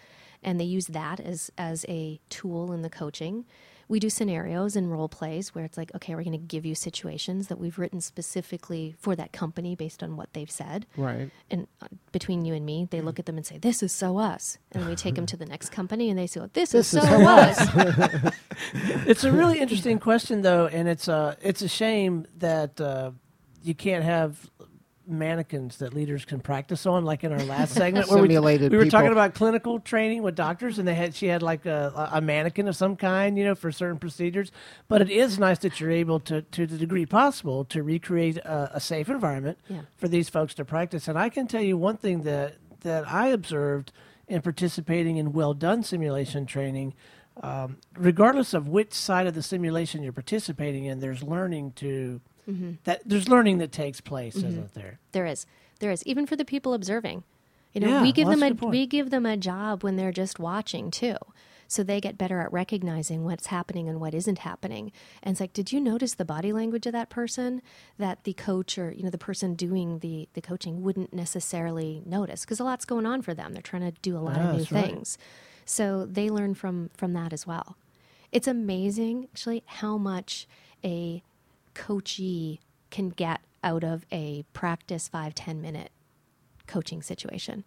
and 0.42 0.58
they 0.58 0.64
use 0.64 0.86
that 0.88 1.20
as 1.20 1.50
as 1.56 1.84
a 1.88 2.20
tool 2.28 2.72
in 2.72 2.82
the 2.82 2.90
coaching. 2.90 3.44
We 3.90 3.98
do 3.98 4.08
scenarios 4.08 4.76
and 4.76 4.90
role 4.90 5.08
plays 5.08 5.52
where 5.54 5.64
it's 5.64 5.76
like, 5.76 5.92
okay, 5.96 6.14
we're 6.14 6.22
going 6.22 6.32
to 6.32 6.38
give 6.38 6.64
you 6.64 6.75
situations 6.76 7.48
that 7.48 7.58
we've 7.58 7.76
written 7.78 8.00
specifically 8.00 8.94
for 8.98 9.16
that 9.16 9.32
company 9.32 9.75
based 9.75 10.00
on 10.02 10.16
what 10.16 10.32
they've 10.32 10.50
said 10.50 10.87
Right. 10.96 11.31
and 11.50 11.66
uh, 11.82 11.88
between 12.12 12.44
you 12.44 12.54
and 12.54 12.64
me, 12.64 12.87
they 12.90 13.00
look 13.00 13.19
at 13.19 13.26
them 13.26 13.37
and 13.37 13.44
say, 13.44 13.58
"This 13.58 13.82
is 13.82 13.90
so 13.92 14.16
us," 14.19 14.58
and 14.72 14.87
we 14.87 14.94
take 14.94 15.16
them 15.16 15.26
to 15.26 15.37
the 15.37 15.44
next 15.46 15.70
company, 15.72 16.08
and 16.08 16.16
they 16.19 16.28
say, 16.28 16.38
well, 16.40 16.50
"This, 16.52 16.72
is 16.72 16.90
This 16.90 17.02
so 17.02 17.20
is 17.20 17.26
us." 17.26 18.32
it's 19.06 19.25
a 19.25 19.32
really 19.32 19.58
interesting 19.60 19.98
question 19.98 20.42
though 20.42 20.66
and 20.66 20.88
it's 20.88 21.08
a 21.08 21.37
it's 21.42 21.62
a 21.62 21.69
shame 21.69 22.26
that 22.38 22.81
uh, 22.81 23.10
you 23.62 23.75
can't 23.75 24.04
have 24.04 24.50
mannequins 25.10 25.78
that 25.78 25.92
leaders 25.94 26.24
can 26.24 26.40
practice 26.40 26.86
on 26.86 27.04
like 27.04 27.24
in 27.24 27.32
our 27.32 27.42
last 27.44 27.74
segment 27.74 28.08
where 28.08 28.22
we, 28.22 28.28
Simulated 28.28 28.72
we 28.72 28.78
were 28.78 28.86
talking 28.86 29.12
about 29.12 29.34
clinical 29.34 29.80
training 29.80 30.22
with 30.22 30.34
doctors 30.34 30.78
and 30.78 30.86
they 30.86 30.94
had 30.94 31.14
she 31.14 31.26
had 31.26 31.42
like 31.42 31.66
a, 31.66 32.11
a 32.12 32.20
mannequin 32.20 32.68
of 32.68 32.76
some 32.76 32.96
kind 32.96 33.37
you 33.37 33.44
know 33.44 33.54
for 33.54 33.73
certain 33.73 33.99
procedures. 33.99 34.52
But 34.88 35.02
it 35.02 35.11
is 35.11 35.38
nice 35.38 35.58
that 35.61 35.80
you're 35.80 35.90
able 35.90 36.20
to 36.20 36.42
to 36.42 36.66
the 36.66 36.78
degree 36.78 37.06
possible 37.06 37.64
to 37.66 37.82
recreate 37.82 38.37
a, 38.38 38.76
a 38.76 38.80
safe 38.80 39.08
environment 39.08 39.58
Yeah. 39.68 39.82
for 39.96 40.08
these 40.08 40.28
folks 40.28 40.54
to 40.54 40.64
practice. 40.64 41.08
And 41.08 41.18
i 41.18 41.28
can 41.28 41.46
tell 41.46 41.62
you 41.62 41.76
one 41.76 41.96
thing 41.96 42.23
that 42.23 42.56
that 42.80 43.06
i 43.11 43.28
observed 43.28 43.92
in 44.28 44.40
participating 44.42 45.16
in 45.16 45.32
well 45.32 45.54
done 45.54 45.82
simulation 45.82 46.46
training 46.46 46.94
um, 47.42 47.78
regardless 47.96 48.54
of 48.54 48.68
which 48.68 48.92
side 48.92 49.26
of 49.26 49.35
the 49.35 49.42
simulation 49.42 50.02
you're 50.02 50.12
participating 50.12 50.85
in, 50.85 51.00
there's 51.00 51.23
learning 51.23 51.73
to 51.76 52.20
Mm-hmm. 52.49 52.73
that 52.85 53.02
there's 53.04 53.28
learning 53.28 53.59
that 53.59 53.73
takes 53.73 54.00
place, 54.00 54.37
isn't 54.37 54.52
mm-hmm. 54.52 54.80
there? 54.80 54.99
There 55.12 55.26
is, 55.26 55.47
there 55.80 55.90
is, 55.90 56.02
even 56.04 56.26
for 56.26 56.37
the 56.37 56.44
people 56.44 56.75
observing. 56.75 57.25
You 57.73 57.80
know, 57.80 57.88
Yeah, 57.88 58.02
we 58.02 58.12
give 58.12 58.26
well, 58.26 58.37
them 58.37 58.59
a 58.62 58.66
a 58.66 58.68
we 58.68 58.87
give 58.87 59.11
them 59.11 59.25
a 59.26 59.37
job 59.37 59.85
when 59.85 59.97
they're 59.97 60.12
just 60.12 60.38
watching 60.38 60.90
too. 60.90 61.16
So 61.68 61.85
they 61.85 62.00
get 62.00 62.18
better 62.18 62.40
at 62.40 62.52
recognizing 62.52 63.23
what's 63.25 63.47
happening 63.47 63.88
and 63.88 64.00
what 64.00 64.12
isn't 64.12 64.40
happening. 64.40 64.90
And 65.23 65.35
it's 65.35 65.40
like, 65.40 65.52
did 65.52 65.70
you 65.70 65.80
notice 65.80 66.14
the 66.14 66.25
body 66.25 66.52
language 66.52 66.85
of 66.87 66.92
that 66.94 67.11
person 67.11 67.62
that 67.97 68.25
the 68.25 68.32
coach 68.32 68.76
or 68.76 68.90
you 68.90 69.04
know 69.04 69.11
the 69.11 69.18
person 69.18 69.54
doing 69.54 70.00
the 70.00 70.28
the 70.32 70.40
coaching 70.40 70.82
wouldn't 70.82 71.14
necessarily 71.14 72.02
notice 72.04 72.40
because 72.44 72.59
a 72.59 72.64
lot's 72.64 72.85
going 72.85 73.06
on 73.06 73.23
for 73.23 73.35
them. 73.35 73.52
They're 73.52 73.62
trying 73.62 73.82
to 73.82 73.92
do 74.02 74.16
a 74.16 74.18
lot 74.18 74.35
Yeah, 74.37 74.49
of 74.49 74.52
new 74.52 74.59
that's 74.59 74.73
right. 74.73 74.85
things. 74.87 75.18
So 75.64 76.06
they 76.06 76.28
learn 76.28 76.54
from 76.54 76.90
from 76.97 77.12
that 77.12 77.32
as 77.32 77.47
well. 77.47 77.76
It's 78.32 78.49
amazing 78.49 79.28
actually 79.32 79.62
how 79.66 79.97
much 79.97 80.49
a 80.85 81.23
coachee 81.80 82.60
can 82.90 83.08
get 83.08 83.40
out 83.64 83.82
of 83.82 84.04
a 84.12 84.44
practice 84.52 85.08
five 85.08 85.34
ten 85.34 85.62
minute 85.62 85.90
coaching 86.66 87.02
situation. 87.02 87.64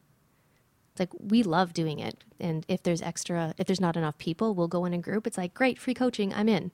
It's 0.91 1.00
like 1.00 1.10
we 1.20 1.41
love 1.41 1.74
doing 1.74 1.98
it, 1.98 2.24
and 2.39 2.63
if 2.67 2.84
there's 2.84 3.01
extra, 3.01 3.55
if 3.58 3.65
there's 3.65 3.82
not 3.82 3.98
enough 3.98 4.20
people, 4.20 4.53
we'll 4.53 4.67
go 4.67 4.86
in 4.86 4.93
a 4.93 5.00
group. 5.00 5.25
It's 5.25 5.38
like 5.38 5.55
great, 5.55 5.79
free 5.79 5.96
coaching. 5.96 6.32
I'm 6.32 6.48
in. 6.48 6.72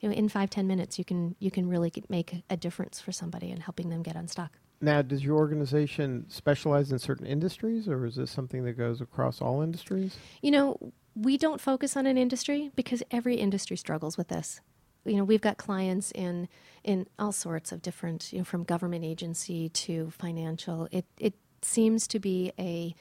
You 0.00 0.10
know, 0.10 0.14
in 0.14 0.28
five 0.28 0.50
ten 0.50 0.66
minutes, 0.66 0.98
you 0.98 1.06
can 1.06 1.36
you 1.38 1.50
can 1.50 1.68
really 1.68 1.90
make 2.10 2.42
a 2.50 2.56
difference 2.56 3.00
for 3.00 3.12
somebody 3.12 3.50
and 3.50 3.62
helping 3.62 3.88
them 3.88 4.02
get 4.02 4.16
unstuck. 4.16 4.58
Now, 4.82 5.00
does 5.00 5.24
your 5.24 5.38
organization 5.38 6.26
specialize 6.28 6.92
in 6.92 6.98
certain 6.98 7.24
industries, 7.24 7.88
or 7.88 8.04
is 8.04 8.16
this 8.16 8.30
something 8.30 8.64
that 8.64 8.72
goes 8.72 9.00
across 9.00 9.40
all 9.40 9.62
industries? 9.62 10.18
You 10.42 10.50
know, 10.50 10.92
we 11.14 11.38
don't 11.38 11.60
focus 11.60 11.96
on 11.96 12.04
an 12.04 12.18
industry 12.18 12.72
because 12.74 13.02
every 13.10 13.36
industry 13.36 13.76
struggles 13.76 14.18
with 14.18 14.28
this. 14.28 14.60
You 15.04 15.16
know, 15.16 15.24
we've 15.24 15.40
got 15.40 15.56
clients 15.56 16.12
in 16.12 16.48
in 16.84 17.06
all 17.18 17.32
sorts 17.32 17.72
of 17.72 17.82
different, 17.82 18.32
you 18.32 18.38
know, 18.38 18.44
from 18.44 18.62
government 18.64 19.04
agency 19.04 19.68
to 19.70 20.10
financial. 20.10 20.88
It 20.90 21.06
it 21.18 21.34
seems 21.62 22.06
to 22.08 22.18
be 22.18 22.52
a 22.58 22.94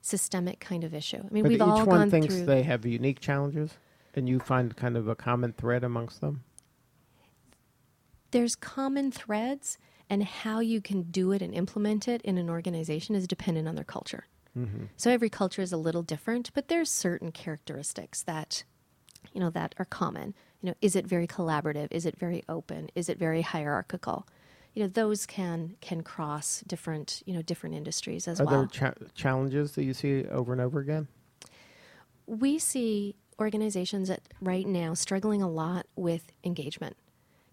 systemic 0.00 0.60
kind 0.60 0.84
of 0.84 0.94
issue. 0.94 1.18
I 1.18 1.32
mean, 1.32 1.42
But 1.44 1.48
we've 1.50 1.56
each 1.58 1.62
all 1.62 1.86
one 1.86 2.00
gone 2.00 2.10
thinks 2.10 2.34
through. 2.36 2.46
they 2.46 2.62
have 2.62 2.84
unique 2.84 3.20
challenges, 3.20 3.78
and 4.14 4.28
you 4.28 4.38
find 4.38 4.76
kind 4.76 4.96
of 4.96 5.08
a 5.08 5.14
common 5.14 5.52
thread 5.52 5.84
amongst 5.84 6.20
them. 6.20 6.42
there's 8.30 8.56
common 8.56 9.12
threads, 9.12 9.78
and 10.10 10.24
how 10.24 10.58
you 10.58 10.80
can 10.80 11.02
do 11.02 11.30
it 11.32 11.40
and 11.40 11.54
implement 11.54 12.08
it 12.08 12.20
in 12.22 12.36
an 12.36 12.50
organization 12.50 13.14
is 13.14 13.26
dependent 13.28 13.68
on 13.68 13.76
their 13.76 13.84
culture. 13.84 14.24
Mm-hmm. 14.58 14.86
So 14.96 15.10
every 15.10 15.30
culture 15.30 15.62
is 15.62 15.72
a 15.72 15.76
little 15.76 16.02
different, 16.02 16.50
but 16.52 16.68
there's 16.68 16.90
certain 16.90 17.30
characteristics 17.32 18.22
that 18.24 18.64
you 19.32 19.40
know 19.40 19.50
that 19.50 19.74
are 19.78 19.84
common. 19.84 20.34
You 20.64 20.70
know, 20.70 20.76
is 20.80 20.96
it 20.96 21.06
very 21.06 21.26
collaborative? 21.26 21.88
Is 21.90 22.06
it 22.06 22.16
very 22.18 22.42
open? 22.48 22.88
Is 22.94 23.10
it 23.10 23.18
very 23.18 23.42
hierarchical? 23.42 24.26
You 24.72 24.82
know, 24.82 24.88
those 24.88 25.26
can 25.26 25.76
can 25.82 26.02
cross 26.02 26.64
different 26.66 27.22
you 27.26 27.34
know 27.34 27.42
different 27.42 27.74
industries 27.74 28.26
as 28.26 28.40
Are 28.40 28.46
well. 28.46 28.60
there 28.60 28.66
cha- 28.66 29.06
challenges 29.14 29.72
that 29.72 29.84
you 29.84 29.92
see 29.92 30.24
over 30.24 30.52
and 30.52 30.60
over 30.62 30.80
again? 30.80 31.08
we 32.26 32.58
see 32.58 33.16
organizations 33.38 34.08
that 34.08 34.22
right 34.40 34.66
now 34.66 34.94
struggling 34.94 35.42
a 35.42 35.48
lot 35.48 35.86
with 35.96 36.32
engagement. 36.44 36.96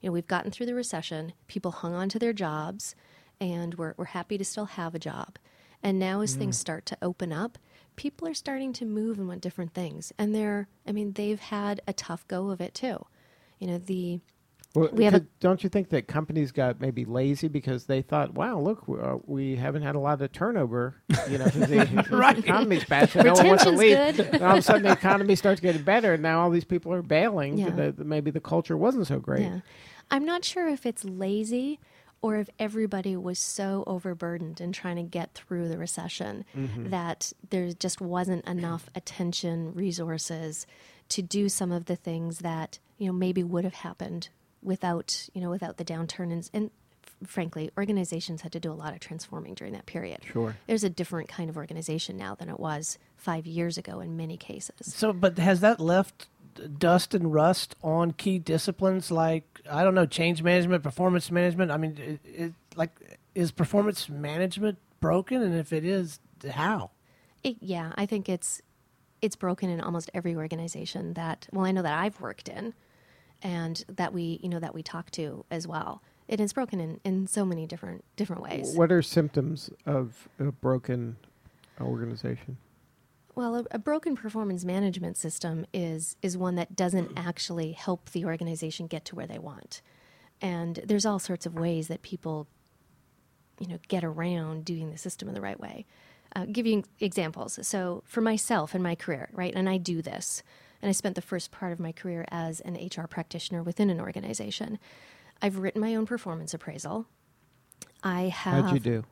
You 0.01 0.09
know, 0.09 0.13
we've 0.13 0.27
gotten 0.27 0.51
through 0.51 0.67
the 0.67 0.75
recession, 0.75 1.33
people 1.47 1.71
hung 1.71 1.93
on 1.93 2.09
to 2.09 2.19
their 2.19 2.33
jobs, 2.33 2.95
and 3.39 3.75
we're, 3.75 3.93
we're 3.97 4.05
happy 4.05 4.37
to 4.37 4.45
still 4.45 4.65
have 4.65 4.95
a 4.95 4.99
job. 4.99 5.37
And 5.83 5.97
now, 5.97 6.21
as 6.21 6.35
things 6.35 6.57
mm. 6.57 6.61
start 6.61 6.85
to 6.87 6.97
open 7.01 7.33
up, 7.33 7.57
people 7.95 8.27
are 8.27 8.33
starting 8.33 8.73
to 8.73 8.85
move 8.85 9.17
and 9.19 9.27
want 9.27 9.41
different 9.41 9.73
things. 9.73 10.11
And 10.17 10.33
they're, 10.33 10.67
I 10.87 10.91
mean, 10.91 11.13
they've 11.13 11.39
had 11.39 11.81
a 11.87 11.93
tough 11.93 12.27
go 12.27 12.49
of 12.49 12.61
it 12.61 12.73
too. 12.73 13.05
You 13.59 13.67
know, 13.67 13.77
the, 13.77 14.19
Well, 14.73 14.89
We 14.93 15.03
have 15.03 15.13
a- 15.15 15.25
don't 15.41 15.61
you 15.63 15.69
think 15.69 15.89
that 15.89 16.07
companies 16.07 16.51
got 16.53 16.79
maybe 16.79 17.03
lazy 17.03 17.47
because 17.49 17.85
they 17.85 18.01
thought, 18.01 18.33
"Wow, 18.35 18.57
look, 18.59 18.87
we, 18.87 18.99
uh, 18.99 19.17
we 19.25 19.55
haven't 19.57 19.81
had 19.81 19.95
a 19.95 19.99
lot 19.99 20.21
of 20.21 20.31
turnover." 20.31 20.95
You 21.29 21.37
know, 21.39 21.45
the 21.49 22.07
Right. 22.09 22.37
economy's 22.39 22.85
bad, 22.85 23.09
so 23.09 23.21
no 23.21 23.33
one 23.33 23.47
wants 23.47 23.63
to 23.65 23.71
leave. 23.71 23.97
good. 24.15 24.19
And 24.33 24.41
all 24.41 24.53
of 24.53 24.59
a 24.59 24.61
sudden, 24.61 24.83
the 24.83 24.93
economy 24.93 25.35
starts 25.35 25.59
getting 25.59 25.83
better, 25.83 26.13
and 26.13 26.23
now 26.23 26.39
all 26.41 26.49
these 26.49 26.63
people 26.63 26.93
are 26.93 27.01
bailing. 27.01 27.57
Yeah. 27.57 27.69
The- 27.71 27.91
the- 27.91 28.05
maybe 28.05 28.31
the 28.31 28.39
culture 28.39 28.77
wasn't 28.77 29.07
so 29.07 29.19
great. 29.19 29.41
Yeah. 29.41 29.59
I'm 30.09 30.23
not 30.25 30.45
sure 30.45 30.67
if 30.69 30.85
it's 30.85 31.03
lazy 31.03 31.79
or 32.21 32.37
if 32.37 32.49
everybody 32.59 33.15
was 33.15 33.39
so 33.39 33.83
overburdened 33.87 34.61
in 34.61 34.71
trying 34.71 34.95
to 34.95 35.03
get 35.03 35.33
through 35.33 35.67
the 35.67 35.77
recession 35.77 36.45
mm-hmm. 36.55 36.89
that 36.89 37.33
there 37.49 37.71
just 37.73 37.99
wasn't 37.99 38.45
enough 38.47 38.89
attention, 38.95 39.73
resources 39.73 40.67
to 41.09 41.21
do 41.21 41.49
some 41.49 41.71
of 41.71 41.85
the 41.85 41.95
things 41.95 42.39
that, 42.39 42.79
you 42.97 43.07
know, 43.07 43.13
maybe 43.13 43.43
would 43.43 43.63
have 43.63 43.73
happened 43.73 44.29
without, 44.61 45.27
you 45.33 45.41
know, 45.41 45.49
without 45.49 45.77
the 45.77 45.85
downturn 45.85 46.31
and, 46.31 46.49
and 46.53 46.71
frankly, 47.25 47.71
organizations 47.77 48.41
had 48.41 48.51
to 48.51 48.59
do 48.59 48.71
a 48.71 48.73
lot 48.73 48.93
of 48.93 48.99
transforming 48.99 49.53
during 49.53 49.73
that 49.73 49.85
period. 49.85 50.19
Sure. 50.23 50.55
There's 50.67 50.83
a 50.83 50.89
different 50.89 51.27
kind 51.27 51.49
of 51.49 51.57
organization 51.57 52.17
now 52.17 52.35
than 52.35 52.49
it 52.49 52.59
was 52.59 52.97
5 53.17 53.45
years 53.45 53.77
ago 53.77 53.99
in 53.99 54.15
many 54.15 54.37
cases. 54.37 54.93
So, 54.93 55.13
but 55.13 55.37
has 55.37 55.61
that 55.61 55.79
left 55.79 56.27
dust 56.77 57.13
and 57.13 57.33
rust 57.33 57.75
on 57.83 58.11
key 58.11 58.39
disciplines 58.39 59.11
like 59.11 59.61
I 59.69 59.83
don't 59.83 59.95
know, 59.95 60.05
change 60.05 60.41
management, 60.43 60.83
performance 60.83 61.31
management? 61.31 61.71
I 61.71 61.77
mean, 61.77 61.97
it, 61.97 62.19
it, 62.23 62.53
like 62.75 63.19
is 63.35 63.51
performance 63.51 64.09
management 64.09 64.77
broken, 64.99 65.41
and 65.41 65.55
if 65.55 65.73
it 65.73 65.85
is, 65.85 66.19
how? 66.51 66.91
It, 67.43 67.57
yeah, 67.59 67.91
I 67.95 68.05
think 68.05 68.29
it's 68.29 68.61
it's 69.21 69.35
broken 69.35 69.69
in 69.69 69.81
almost 69.81 70.09
every 70.13 70.35
organization 70.35 71.13
that 71.13 71.47
well, 71.51 71.65
I 71.65 71.71
know 71.71 71.81
that 71.81 71.97
I've 71.97 72.19
worked 72.19 72.49
in, 72.49 72.73
and 73.41 73.83
that 73.87 74.13
we 74.13 74.39
you 74.41 74.49
know 74.49 74.59
that 74.59 74.73
we 74.73 74.83
talk 74.83 75.11
to 75.11 75.45
as 75.51 75.67
well. 75.67 76.01
It 76.27 76.39
is 76.39 76.53
broken 76.53 76.79
in, 76.79 76.99
in 77.03 77.27
so 77.27 77.43
many 77.45 77.65
different 77.65 78.03
different 78.15 78.41
ways. 78.41 78.75
What 78.75 78.91
are 78.91 79.01
symptoms 79.01 79.69
of 79.85 80.29
a 80.39 80.51
broken 80.51 81.17
organization? 81.79 82.57
Well, 83.35 83.55
a, 83.55 83.65
a 83.71 83.79
broken 83.79 84.15
performance 84.15 84.65
management 84.65 85.17
system 85.17 85.65
is 85.73 86.15
is 86.21 86.37
one 86.37 86.55
that 86.55 86.75
doesn't 86.75 87.11
actually 87.15 87.71
help 87.71 88.11
the 88.11 88.25
organization 88.25 88.87
get 88.87 89.05
to 89.05 89.15
where 89.15 89.27
they 89.27 89.39
want. 89.39 89.81
And 90.41 90.81
there's 90.85 91.05
all 91.05 91.19
sorts 91.19 91.45
of 91.45 91.53
ways 91.53 91.87
that 91.87 92.01
people, 92.01 92.47
you 93.59 93.67
know, 93.67 93.77
get 93.87 94.03
around 94.03 94.65
doing 94.65 94.89
the 94.89 94.97
system 94.97 95.27
in 95.27 95.35
the 95.35 95.41
right 95.41 95.59
way. 95.59 95.85
Uh, 96.35 96.45
give 96.51 96.65
you 96.65 96.83
examples. 96.99 97.59
So, 97.67 98.03
for 98.05 98.21
myself 98.21 98.73
in 98.73 98.81
my 98.81 98.95
career, 98.95 99.29
right, 99.33 99.53
and 99.53 99.67
I 99.67 99.77
do 99.77 100.01
this, 100.01 100.43
and 100.81 100.87
I 100.87 100.93
spent 100.93 101.15
the 101.15 101.21
first 101.21 101.51
part 101.51 101.73
of 101.73 101.79
my 101.79 101.91
career 101.91 102.25
as 102.31 102.61
an 102.61 102.75
HR 102.75 103.05
practitioner 103.05 103.63
within 103.63 103.89
an 103.89 103.99
organization. 103.99 104.79
I've 105.41 105.57
written 105.57 105.81
my 105.81 105.95
own 105.95 106.05
performance 106.05 106.53
appraisal. 106.53 107.05
I 108.01 108.23
have. 108.23 108.65
How'd 108.65 108.73
you 108.73 108.79
do? 108.79 109.03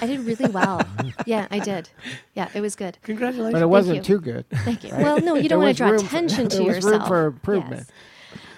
I 0.00 0.06
did 0.06 0.20
really 0.20 0.50
well. 0.50 0.80
yeah, 1.26 1.46
I 1.50 1.58
did. 1.58 1.88
Yeah, 2.34 2.48
it 2.54 2.60
was 2.60 2.76
good. 2.76 2.98
Congratulations! 3.02 3.52
But 3.54 3.62
it 3.62 3.68
wasn't 3.68 4.04
too 4.04 4.20
good. 4.20 4.48
Thank 4.50 4.84
you. 4.84 4.90
right? 4.92 5.02
Well, 5.02 5.20
no, 5.20 5.34
you 5.34 5.48
don't 5.48 5.60
want 5.62 5.76
to 5.76 5.82
draw 5.82 5.90
room 5.90 6.00
for- 6.00 6.06
attention 6.06 6.48
to 6.50 6.56
there 6.64 6.74
was 6.76 6.84
room 6.84 7.02
for 7.06 7.26
improvement. 7.26 7.86
Yes. 7.88 7.92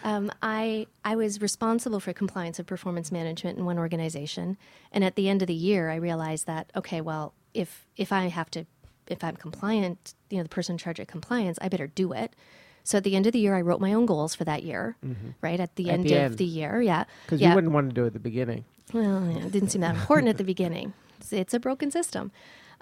Um, 0.03 0.31
I 0.43 0.87
I 1.05 1.15
was 1.17 1.41
responsible 1.41 2.01
for 2.01 2.13
compliance 2.13 2.59
of 2.59 2.67
performance 2.67 3.13
management 3.13 3.59
in 3.59 3.65
one 3.65 3.79
organization, 3.79 4.57
and 4.93 5.05
at 5.05 5.15
the 5.15 5.29
end 5.29 5.43
of 5.43 5.47
the 5.49 5.55
year, 5.55 5.91
I 5.91 5.97
realized 5.97 6.47
that 6.47 6.71
okay, 6.77 7.01
well, 7.01 7.35
if 7.55 7.87
if 7.97 8.13
I 8.13 8.29
have 8.29 8.51
to, 8.53 8.65
if 9.09 9.23
I'm 9.23 9.37
compliant, 9.37 10.15
you 10.31 10.39
know, 10.39 10.43
the 10.43 10.49
person 10.49 10.75
in 10.75 10.79
charge 10.79 10.99
of 11.01 11.07
compliance, 11.07 11.59
I 11.63 11.69
better 11.69 11.87
do 11.87 12.13
it. 12.13 12.35
So 12.83 12.97
at 12.99 13.05
the 13.05 13.15
end 13.15 13.27
of 13.27 13.33
the 13.35 13.39
year, 13.39 13.55
I 13.55 13.61
wrote 13.61 13.79
my 13.81 13.93
own 13.93 14.07
goals 14.07 14.35
for 14.35 14.45
that 14.45 14.63
year. 14.63 14.97
Right 15.43 15.61
at 15.61 15.77
the 15.77 15.85
Mm-hmm. 15.85 15.91
At 15.91 15.95
end 15.95 16.05
the 16.09 16.15
of 16.15 16.23
end. 16.23 16.39
the 16.39 16.45
year, 16.47 16.81
yeah, 16.81 17.05
Because 17.27 17.41
yeah. 17.41 17.51
you 17.51 17.55
wouldn't 17.55 17.75
want 17.75 17.91
to 17.91 17.95
do 17.95 18.05
it 18.05 18.09
at 18.09 18.13
the 18.15 18.19
beginning. 18.21 18.65
Well, 18.95 19.31
yeah, 19.31 19.45
it 19.47 19.53
didn't 19.53 19.69
seem 19.69 19.83
that 19.83 19.95
important 19.95 20.29
at 20.31 20.39
the 20.39 20.45
beginning. 20.45 20.95
It's, 21.33 21.41
it's 21.41 21.55
a 21.55 21.61
broken 21.61 21.91
system. 21.91 22.33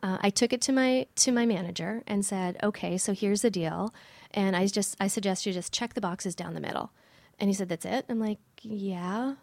Uh, 0.03 0.19
I 0.21 0.31
took 0.31 0.53
it 0.53 0.61
to 0.63 0.73
my 0.73 1.07
to 1.17 1.33
my 1.33 1.45
manager 1.47 2.03
and 2.07 2.25
said, 2.25 2.57
"Okay, 2.63 2.97
so 2.99 3.13
here's 3.13 3.43
the 3.43 3.51
deal," 3.51 3.93
and 4.33 4.55
I 4.57 4.67
just 4.67 4.97
I 5.01 5.09
suggest 5.09 5.45
you 5.47 5.53
just 5.53 5.73
check 5.73 5.95
the 5.95 6.01
boxes 6.01 6.35
down 6.35 6.55
the 6.55 6.61
middle. 6.61 6.93
And 7.41 7.51
he 7.51 7.55
said, 7.55 7.69
"That's 7.69 7.85
it." 7.85 8.05
I'm 8.09 8.21
like, 8.21 8.39
"Yeah," 8.63 9.35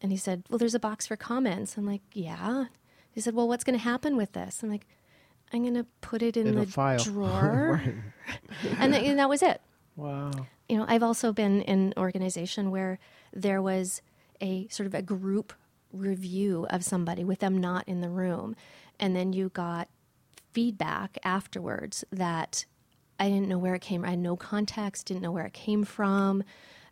and 0.00 0.10
he 0.10 0.16
said, 0.18 0.44
"Well, 0.48 0.58
there's 0.58 0.74
a 0.74 0.80
box 0.80 1.06
for 1.06 1.16
comments." 1.16 1.76
I'm 1.76 1.86
like, 1.86 2.02
"Yeah." 2.12 2.66
He 3.12 3.20
said, 3.20 3.34
"Well, 3.34 3.48
what's 3.48 3.64
going 3.64 3.78
to 3.78 3.84
happen 3.84 4.16
with 4.16 4.32
this?" 4.32 4.62
I'm 4.62 4.70
like, 4.70 4.86
"I'm 5.52 5.62
going 5.62 5.74
to 5.74 5.86
put 6.00 6.22
it 6.22 6.36
in, 6.38 6.46
In 6.46 6.54
the 6.54 6.66
file. 6.66 6.98
drawer," 7.04 7.82
and, 8.78 8.92
th- 8.94 9.04
and 9.06 9.18
that 9.18 9.28
was 9.28 9.42
it 9.42 9.60
Wow. 9.96 10.30
you 10.68 10.78
know, 10.78 10.86
I've 10.88 11.02
also 11.02 11.32
been 11.32 11.60
in 11.62 11.78
an 11.88 11.94
organization 11.98 12.70
where 12.70 12.98
there 13.34 13.60
was 13.60 14.00
a 14.40 14.68
sort 14.68 14.86
of 14.86 14.94
a 14.94 15.02
group 15.02 15.52
review 15.92 16.66
of 16.70 16.84
somebody 16.84 17.24
with 17.24 17.38
them 17.40 17.58
not 17.58 17.84
in 17.88 18.00
the 18.00 18.10
room. 18.10 18.54
And 19.00 19.14
then 19.16 19.32
you 19.32 19.48
got 19.50 19.88
feedback 20.52 21.18
afterwards 21.24 22.04
that 22.10 22.64
I 23.20 23.28
didn't 23.28 23.48
know 23.48 23.58
where 23.58 23.74
it 23.74 23.80
came. 23.82 24.04
I 24.04 24.10
had 24.10 24.18
no 24.18 24.36
context, 24.36 25.06
didn't 25.06 25.22
know 25.22 25.32
where 25.32 25.46
it 25.46 25.52
came 25.52 25.84
from. 25.84 26.42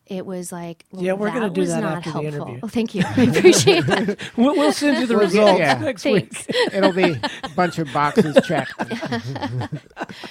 It 0.06 0.24
was 0.24 0.52
like, 0.52 0.84
well, 0.92 1.02
Yeah, 1.02 1.14
we're 1.14 1.32
gonna 1.32 1.50
do 1.50 1.62
was 1.62 1.70
that 1.70 1.80
not 1.80 1.96
after 1.96 2.10
the 2.10 2.20
helpful. 2.20 2.42
interview. 2.46 2.60
Oh, 2.62 2.68
thank 2.68 2.94
you. 2.94 3.02
I 3.16 3.22
appreciate 3.24 3.86
that. 3.86 4.18
We'll, 4.36 4.54
we'll 4.54 4.72
send 4.72 4.98
you 5.00 5.06
the 5.06 5.16
results 5.16 5.58
yeah. 5.58 5.78
next 5.78 6.04
Thanks. 6.04 6.46
week. 6.46 6.56
It'll 6.72 6.92
be 6.92 7.18
a 7.42 7.48
bunch 7.56 7.78
of 7.80 7.92
boxes 7.92 8.36
checked 8.46 8.72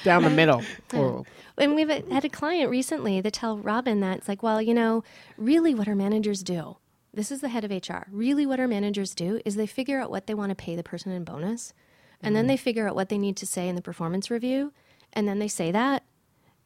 down 0.06 0.24
the 0.24 0.30
middle. 0.30 0.64
Or, 0.94 1.26
And 1.58 1.76
we've 1.76 1.90
had 1.90 2.24
a 2.24 2.30
client 2.30 2.70
recently 2.70 3.20
that 3.22 3.34
tell 3.34 3.58
Robin 3.58 4.00
that 4.00 4.18
it's 4.20 4.28
like, 4.30 4.42
well, 4.42 4.62
you 4.62 4.74
know, 4.74 5.04
really 5.38 5.76
what 5.76 5.88
our 5.90 5.96
managers 5.96 6.42
do, 6.42 6.78
this 7.16 7.32
is 7.32 7.42
the 7.42 7.50
head 7.50 7.64
of 7.64 7.72
HR, 7.72 8.08
really 8.12 8.46
what 8.46 8.60
our 8.60 8.68
managers 8.68 9.16
do 9.16 9.42
is 9.46 9.56
they 9.56 9.68
figure 9.68 10.00
out 10.00 10.12
what 10.12 10.28
they 10.28 10.34
want 10.34 10.50
to 10.50 10.56
pay 10.56 10.76
the 10.76 10.84
person 10.84 11.12
in 11.12 11.24
bonus, 11.24 11.74
and 12.22 12.36
then 12.36 12.44
mm-hmm. 12.44 12.50
they 12.50 12.58
figure 12.58 12.88
out 12.88 12.96
what 12.96 13.10
they 13.10 13.18
need 13.18 13.38
to 13.38 13.46
say 13.46 13.68
in 13.68 13.76
the 13.76 13.82
performance 13.82 14.30
review, 14.30 14.74
and 15.14 15.28
then 15.28 15.40
they 15.40 15.48
say 15.48 15.72
that, 15.72 16.04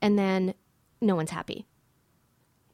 and 0.02 0.18
then 0.18 0.54
no 1.02 1.16
one's 1.16 1.32
happy. 1.32 1.66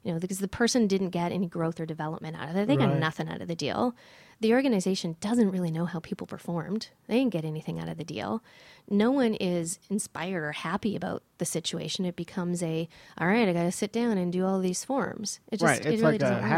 You 0.04 0.14
know, 0.14 0.20
because 0.20 0.38
the 0.38 0.48
person 0.48 0.86
didn't 0.86 1.10
get 1.10 1.32
any 1.32 1.48
growth 1.48 1.80
or 1.80 1.86
development 1.88 2.38
out 2.40 2.50
of 2.50 2.56
it. 2.56 2.68
They 2.68 2.76
got 2.76 2.96
nothing 2.96 3.28
out 3.28 3.42
of 3.42 3.48
the 3.48 3.56
deal. 3.56 3.96
The 4.40 4.54
organization 4.54 5.16
doesn't 5.20 5.50
really 5.50 5.72
know 5.72 5.86
how 5.86 6.00
people 6.00 6.28
performed. 6.28 6.90
They 7.08 7.18
didn't 7.18 7.32
get 7.32 7.44
anything 7.44 7.80
out 7.80 7.90
of 7.90 7.98
the 7.98 8.04
deal. 8.04 8.44
No 8.88 9.10
one 9.10 9.34
is 9.34 9.80
inspired 9.90 10.44
or 10.44 10.52
happy 10.52 10.96
about 10.96 11.24
the 11.40 11.46
situation. 11.46 12.06
It 12.06 12.16
becomes 12.16 12.62
a, 12.62 12.88
all 13.18 13.28
right, 13.28 13.50
I 13.50 13.54
got 13.54 13.64
to 13.64 13.72
sit 13.72 13.92
down 13.92 14.20
and 14.20 14.32
do 14.32 14.46
all 14.46 14.60
these 14.60 14.86
forms. 14.86 15.40
It 15.52 15.60
just, 15.60 15.64
right. 15.64 15.80
it 15.80 15.94
It's 15.94 16.02
really 16.04 16.14
like 16.14 16.20
doesn't 16.20 16.38
a 16.38 16.42
work. 16.42 16.50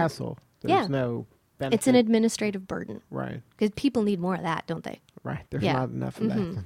Hassle. 0.63 0.67
There's 0.77 0.81
Yeah. 0.83 0.87
no 0.87 1.27
benefit. 1.57 1.75
It's 1.75 1.87
an 1.87 1.95
administrative 1.95 2.67
burden 2.67 3.01
right. 3.09 3.41
because 3.51 3.71
people 3.75 4.03
need 4.03 4.19
more 4.19 4.35
of 4.35 4.41
that, 4.43 4.65
don't 4.67 4.83
they? 4.83 4.99
Right. 5.23 5.45
There's 5.49 5.63
Yeah. 5.63 5.73
not 5.73 5.89
enough 5.89 6.21
of 6.21 6.29
that. 6.29 6.63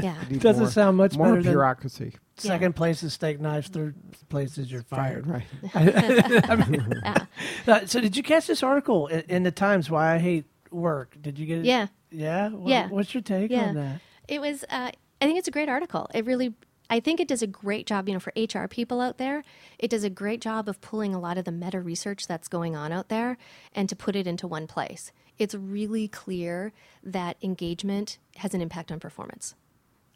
Yeah. 0.00 0.16
Need 0.30 0.40
Doesn't 0.40 0.62
more- 0.62 0.70
sound 0.70 0.96
much 0.96 1.16
more 1.16 1.26
better 1.30 1.42
than 1.42 1.52
bureaucracy. 1.52 2.14
second 2.38 2.74
place 2.74 3.02
is 3.02 3.12
steak 3.12 3.38
knives, 3.40 3.68
third 3.68 3.94
place 4.30 4.56
is 4.56 4.70
you're 4.72 4.82
fired. 4.82 5.26
Right. 5.26 5.44
Uh, 7.66 7.84
so, 7.86 8.00
did 8.00 8.16
you 8.16 8.22
catch 8.22 8.46
this 8.46 8.62
article 8.62 9.08
in, 9.08 9.20
in 9.28 9.42
the 9.42 9.50
Times? 9.50 9.90
Why 9.90 10.14
I 10.14 10.18
hate 10.18 10.44
work? 10.70 11.16
Did 11.20 11.38
you 11.38 11.46
get 11.46 11.58
it? 11.58 11.64
Yeah. 11.66 11.88
Yeah. 12.10 12.48
What- 12.50 12.70
Yeah. 12.70 12.88
What's 12.88 13.12
your 13.14 13.22
take 13.22 13.50
Yeah. 13.50 13.64
on 13.66 13.74
that? 13.74 14.00
It 14.28 14.40
was. 14.40 14.64
Uh, 14.70 14.90
I 15.20 15.24
think 15.24 15.38
it's 15.38 15.48
a 15.48 15.52
great 15.52 15.68
article. 15.68 16.08
It 16.14 16.24
really. 16.24 16.54
I 16.88 17.00
think 17.00 17.20
it 17.20 17.28
does 17.28 17.42
a 17.42 17.46
great 17.46 17.86
job. 17.86 18.08
You 18.08 18.14
know, 18.14 18.20
for 18.20 18.32
HR 18.36 18.68
people 18.68 19.00
out 19.00 19.18
there, 19.18 19.42
it 19.78 19.90
does 19.90 20.04
a 20.04 20.10
great 20.10 20.40
job 20.40 20.68
of 20.68 20.80
pulling 20.80 21.14
a 21.14 21.18
lot 21.20 21.38
of 21.38 21.44
the 21.44 21.52
meta 21.52 21.80
research 21.80 22.26
that's 22.26 22.48
going 22.48 22.76
on 22.76 22.92
out 22.92 23.08
there 23.08 23.38
and 23.74 23.88
to 23.88 23.96
put 23.96 24.16
it 24.16 24.26
into 24.26 24.46
one 24.46 24.66
place. 24.66 25.12
It's 25.38 25.54
really 25.54 26.08
clear 26.08 26.72
that 27.02 27.36
engagement 27.42 28.18
has 28.36 28.54
an 28.54 28.60
impact 28.60 28.90
on 28.92 29.00
performance. 29.00 29.54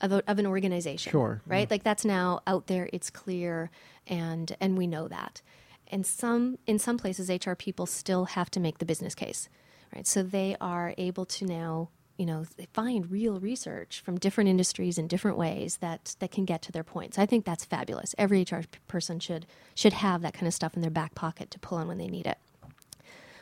of, 0.00 0.12
a, 0.12 0.22
of 0.30 0.38
an 0.38 0.46
organization. 0.46 1.10
Sure, 1.10 1.42
Right? 1.46 1.70
Like 1.70 1.82
that's 1.82 2.04
now 2.06 2.40
out 2.46 2.68
there, 2.68 2.88
it's 2.92 3.10
clear, 3.10 3.70
and 4.06 4.56
and 4.60 4.78
we 4.78 4.86
know 4.86 5.08
that. 5.08 5.42
And 5.88 6.06
some 6.06 6.56
in 6.66 6.78
some 6.78 6.96
places, 6.98 7.28
HR 7.28 7.52
people 7.54 7.84
still 7.86 8.24
have 8.26 8.50
to 8.52 8.60
make 8.60 8.78
the 8.78 8.86
business 8.86 9.14
case, 9.14 9.48
right? 9.94 10.06
So 10.06 10.22
they 10.22 10.56
are 10.60 10.94
able 10.96 11.26
to 11.26 11.44
now, 11.44 11.90
you 12.20 12.26
know, 12.26 12.44
find 12.74 13.10
real 13.10 13.40
research 13.40 14.02
from 14.04 14.18
different 14.18 14.50
industries 14.50 14.98
in 14.98 15.06
different 15.06 15.38
ways 15.38 15.78
that 15.78 16.16
that 16.18 16.30
can 16.30 16.44
get 16.44 16.60
to 16.60 16.70
their 16.70 16.84
points. 16.84 17.18
I 17.18 17.24
think 17.24 17.46
that's 17.46 17.64
fabulous. 17.64 18.14
Every 18.18 18.42
HR 18.42 18.60
person 18.88 19.18
should 19.20 19.46
should 19.74 19.94
have 19.94 20.20
that 20.20 20.34
kind 20.34 20.46
of 20.46 20.52
stuff 20.52 20.74
in 20.74 20.82
their 20.82 20.90
back 20.90 21.14
pocket 21.14 21.50
to 21.52 21.58
pull 21.58 21.78
on 21.78 21.88
when 21.88 21.96
they 21.96 22.08
need 22.08 22.26
it. 22.26 22.36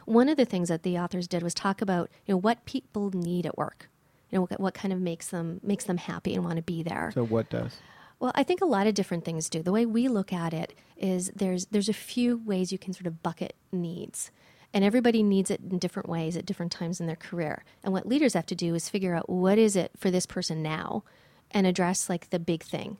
One 0.05 0.29
of 0.29 0.37
the 0.37 0.45
things 0.45 0.69
that 0.69 0.85
the 0.85 0.97
authors 0.97 1.27
did 1.27 1.43
was 1.43 1.55
talk 1.55 1.83
about, 1.83 2.09
you 2.25 2.35
know, 2.35 2.39
what 2.39 2.65
people 2.67 3.11
need 3.11 3.47
at 3.47 3.59
work. 3.59 3.89
You 4.31 4.37
know, 4.39 4.43
what, 4.43 4.61
what 4.61 4.75
kind 4.75 4.93
of 4.93 5.01
makes 5.01 5.27
them 5.27 5.61
makes 5.65 5.83
them 5.83 5.97
happy 5.97 6.35
and 6.37 6.45
want 6.45 6.59
to 6.59 6.63
be 6.63 6.85
there. 6.85 7.11
So 7.13 7.25
what 7.25 7.51
does? 7.51 7.79
Well, 8.21 8.31
I 8.37 8.45
think 8.45 8.61
a 8.61 8.65
lot 8.65 8.87
of 8.87 8.95
different 8.95 9.25
things 9.25 9.49
do. 9.49 9.61
The 9.61 9.73
way 9.73 9.87
we 9.87 10.07
look 10.07 10.33
at 10.33 10.55
it 10.55 10.73
is 10.97 11.33
there's 11.35 11.67
there's 11.67 11.89
a 11.89 11.93
few 11.93 12.39
ways 12.45 12.71
you 12.71 12.79
can 12.79 12.93
sort 12.93 13.09
of 13.09 13.25
bucket 13.25 13.57
needs. 13.73 14.31
And 14.75 14.85
everybody 14.85 15.23
needs 15.23 15.51
it 15.51 15.61
in 15.61 15.79
different 15.79 16.09
ways 16.09 16.37
at 16.37 16.45
different 16.45 16.73
times 16.73 17.01
in 17.01 17.07
their 17.07 17.17
career. 17.17 17.65
And 17.83 17.93
what 17.93 18.07
leaders 18.07 18.35
have 18.35 18.47
to 18.47 18.55
do 18.55 18.75
is 18.75 18.89
figure 18.91 19.15
out 19.15 19.29
what 19.31 19.57
is 19.59 19.77
it 19.77 19.93
for 19.97 20.11
this 20.11 20.27
person 20.27 20.63
now 20.63 21.05
and 21.51 21.67
address 21.67 22.09
like 22.11 22.29
the 22.31 22.39
big 22.39 22.63
thing. 22.63 22.99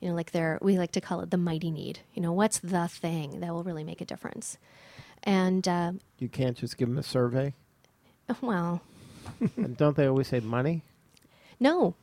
You 0.00 0.08
know, 0.08 0.14
like 0.16 0.32
their 0.32 0.58
we 0.60 0.76
like 0.76 0.90
to 0.92 1.00
call 1.00 1.20
it 1.20 1.30
the 1.30 1.36
mighty 1.36 1.70
need. 1.70 2.00
You 2.14 2.20
know, 2.22 2.32
what's 2.32 2.58
the 2.58 2.88
thing 2.88 3.40
that 3.40 3.52
will 3.52 3.62
really 3.62 3.84
make 3.84 4.00
a 4.00 4.04
difference? 4.04 4.58
And 5.22 5.66
uh, 5.68 5.92
You 6.18 6.28
can't 6.28 6.56
just 6.56 6.76
give 6.76 6.88
them 6.88 6.98
a 6.98 7.02
survey. 7.02 7.54
well, 8.40 8.82
and 9.56 9.76
don't 9.76 9.96
they 9.96 10.06
always 10.06 10.28
say 10.28 10.40
money? 10.40 10.82
no, 11.60 11.94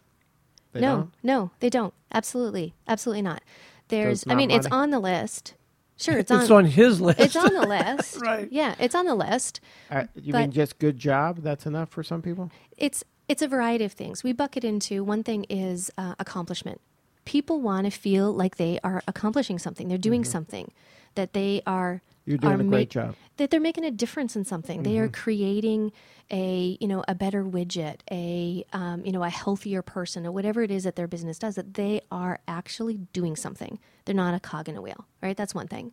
They 0.72 0.80
no, 0.80 0.96
don't? 0.96 1.14
no, 1.22 1.52
they 1.60 1.70
don't. 1.70 1.94
Absolutely, 2.14 2.74
absolutely 2.88 3.22
not. 3.22 3.44
There's, 3.90 4.24
it's 4.24 4.32
I 4.32 4.36
mean, 4.36 4.50
it's 4.50 4.68
on 4.68 4.90
the 4.92 5.00
list. 5.00 5.54
Sure, 6.02 6.18
it's, 6.18 6.32
It's 6.42 6.50
on 6.50 6.66
his 6.66 7.00
list. 7.00 7.20
It's 7.20 7.36
on 7.36 7.54
the 7.54 7.68
list. 7.68 8.20
Right. 8.22 8.48
Yeah, 8.52 8.76
it's 8.80 8.96
on 8.96 9.06
the 9.06 9.16
list. 9.16 9.62
Uh, 9.90 10.04
you 10.16 10.32
But- 10.34 10.40
mean 10.42 10.52
just 10.52 10.80
good 10.80 10.98
job? 10.98 11.40
That's 11.44 11.66
enough 11.66 11.90
for 11.90 12.04
some 12.04 12.22
people? 12.22 12.52
It's 12.78 13.04
it's 13.28 13.42
a 13.42 13.48
variety 13.48 13.86
of 13.86 13.94
things. 13.94 14.24
We 14.24 14.34
bucket 14.34 14.64
into 14.66 15.04
one 15.04 15.24
thing 15.24 15.46
is 15.50 15.90
uh, 15.98 16.16
accomplishment. 16.20 16.82
People 17.24 17.62
want 17.62 17.86
to 17.86 17.92
feel 17.92 18.34
like 18.34 18.58
they 18.58 18.80
are 18.84 19.02
accomplishing 19.08 19.58
something. 19.60 19.88
They're 19.88 19.98
doing 19.98 20.26
something 20.26 20.72
that 21.16 21.34
they 21.34 21.62
are. 21.66 22.02
Mm-hmm. 22.22 22.32
You're 22.32 22.38
doing 22.38 22.68
a 22.68 22.70
great 22.70 22.90
job. 22.90 23.16
That 23.38 23.50
they're 23.50 23.60
making 23.60 23.86
a 23.86 23.92
difference 23.92 24.36
in 24.36 24.46
something. 24.46 24.84
They 24.84 25.00
are 25.00 25.08
creating 25.08 25.92
a 26.30 26.78
you 26.80 26.88
know 26.88 27.04
a 27.08 27.16
better 27.16 27.44
widget, 27.44 28.02
a 28.12 28.64
um, 28.74 29.04
you 29.06 29.12
know 29.12 29.24
a 29.24 29.30
healthier 29.30 29.82
person, 29.82 30.26
or 30.26 30.32
whatever 30.32 30.62
it 30.62 30.72
is 30.72 30.84
that 30.84 30.96
their 30.96 31.08
business 31.08 31.40
does. 31.40 31.56
That 31.56 31.74
they 31.74 32.02
are 32.12 32.40
actually 32.48 32.98
doing 33.14 33.36
something. 33.36 33.80
They're 34.06 34.16
not 34.16 34.34
a 34.34 34.40
cog 34.40 34.70
in 34.70 34.76
a 34.76 34.82
wheel. 34.82 35.06
Right. 35.22 35.36
That's 35.36 35.56
one 35.56 35.68
thing. 35.68 35.92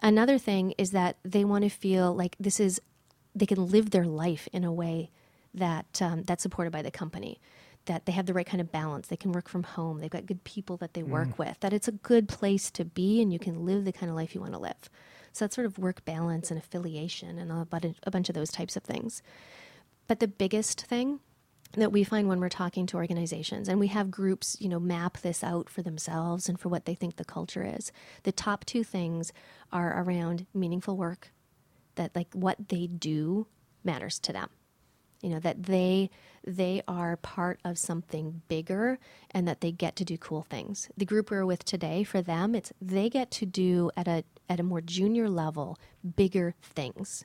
Another 0.00 0.38
thing 0.38 0.74
is 0.78 0.92
that 0.92 1.16
they 1.24 1.44
want 1.44 1.64
to 1.64 1.70
feel 1.70 2.14
like 2.14 2.36
this 2.38 2.60
is 2.60 2.80
they 3.34 3.46
can 3.46 3.66
live 3.66 3.90
their 3.90 4.06
life 4.06 4.48
in 4.52 4.64
a 4.64 4.72
way 4.72 5.10
that 5.54 6.00
um, 6.00 6.22
that's 6.22 6.42
supported 6.42 6.70
by 6.70 6.82
the 6.82 6.90
company 6.90 7.40
that 7.86 8.04
they 8.04 8.12
have 8.12 8.26
the 8.26 8.34
right 8.34 8.46
kind 8.46 8.60
of 8.60 8.70
balance 8.70 9.08
they 9.08 9.16
can 9.16 9.32
work 9.32 9.48
from 9.48 9.62
home 9.62 9.98
they've 10.00 10.10
got 10.10 10.26
good 10.26 10.44
people 10.44 10.76
that 10.76 10.92
they 10.92 11.02
work 11.02 11.38
with 11.38 11.58
that 11.60 11.72
it's 11.72 11.88
a 11.88 11.92
good 11.92 12.28
place 12.28 12.70
to 12.70 12.84
be 12.84 13.22
and 13.22 13.32
you 13.32 13.38
can 13.38 13.64
live 13.64 13.84
the 13.84 13.92
kind 13.92 14.10
of 14.10 14.16
life 14.16 14.34
you 14.34 14.40
want 14.40 14.52
to 14.52 14.58
live 14.58 14.90
so 15.32 15.44
that's 15.44 15.54
sort 15.54 15.66
of 15.66 15.78
work 15.78 16.04
balance 16.04 16.50
and 16.50 16.58
affiliation 16.58 17.38
and 17.38 17.50
a, 17.52 18.10
bunch 18.10 18.28
of 18.28 18.34
those 18.34 18.50
types 18.50 18.76
of 18.76 18.82
things. 18.82 19.22
But 20.06 20.20
the 20.20 20.28
biggest 20.28 20.82
thing 20.82 21.20
that 21.72 21.92
we 21.92 22.02
find 22.02 22.28
when 22.28 22.40
we're 22.40 22.48
talking 22.48 22.86
to 22.86 22.96
organizations 22.96 23.68
and 23.68 23.78
we 23.78 23.88
have 23.88 24.10
groups 24.10 24.56
you 24.58 24.68
know 24.68 24.80
map 24.80 25.18
this 25.18 25.44
out 25.44 25.68
for 25.68 25.82
themselves 25.82 26.48
and 26.48 26.58
for 26.58 26.68
what 26.68 26.86
they 26.86 26.94
think 26.94 27.16
the 27.16 27.24
culture 27.24 27.62
is 27.62 27.92
the 28.22 28.32
top 28.32 28.64
two 28.64 28.82
things 28.82 29.32
are 29.70 30.02
around 30.02 30.46
meaningful 30.54 30.96
work 30.96 31.30
that 31.96 32.14
like 32.16 32.28
what 32.32 32.68
they 32.68 32.86
do 32.86 33.46
matters 33.84 34.18
to 34.18 34.32
them 34.32 34.48
you 35.20 35.28
know 35.28 35.40
that 35.40 35.64
they 35.64 36.10
they 36.44 36.82
are 36.86 37.16
part 37.16 37.60
of 37.64 37.78
something 37.78 38.42
bigger 38.48 38.98
and 39.30 39.46
that 39.48 39.60
they 39.60 39.72
get 39.72 39.96
to 39.96 40.04
do 40.04 40.16
cool 40.16 40.42
things. 40.42 40.88
The 40.96 41.04
group 41.04 41.30
we're 41.30 41.44
with 41.44 41.64
today 41.64 42.04
for 42.04 42.22
them 42.22 42.54
it's 42.54 42.72
they 42.80 43.08
get 43.10 43.30
to 43.32 43.46
do 43.46 43.90
at 43.96 44.08
a 44.08 44.24
at 44.48 44.60
a 44.60 44.62
more 44.62 44.80
junior 44.80 45.28
level 45.28 45.78
bigger 46.16 46.54
things. 46.62 47.24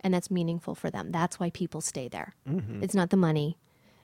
And 0.00 0.12
that's 0.12 0.32
meaningful 0.32 0.74
for 0.74 0.90
them. 0.90 1.12
That's 1.12 1.38
why 1.38 1.50
people 1.50 1.80
stay 1.80 2.08
there. 2.08 2.34
Mm-hmm. 2.48 2.82
It's 2.82 2.94
not 2.94 3.10
the 3.10 3.16
money. 3.16 3.58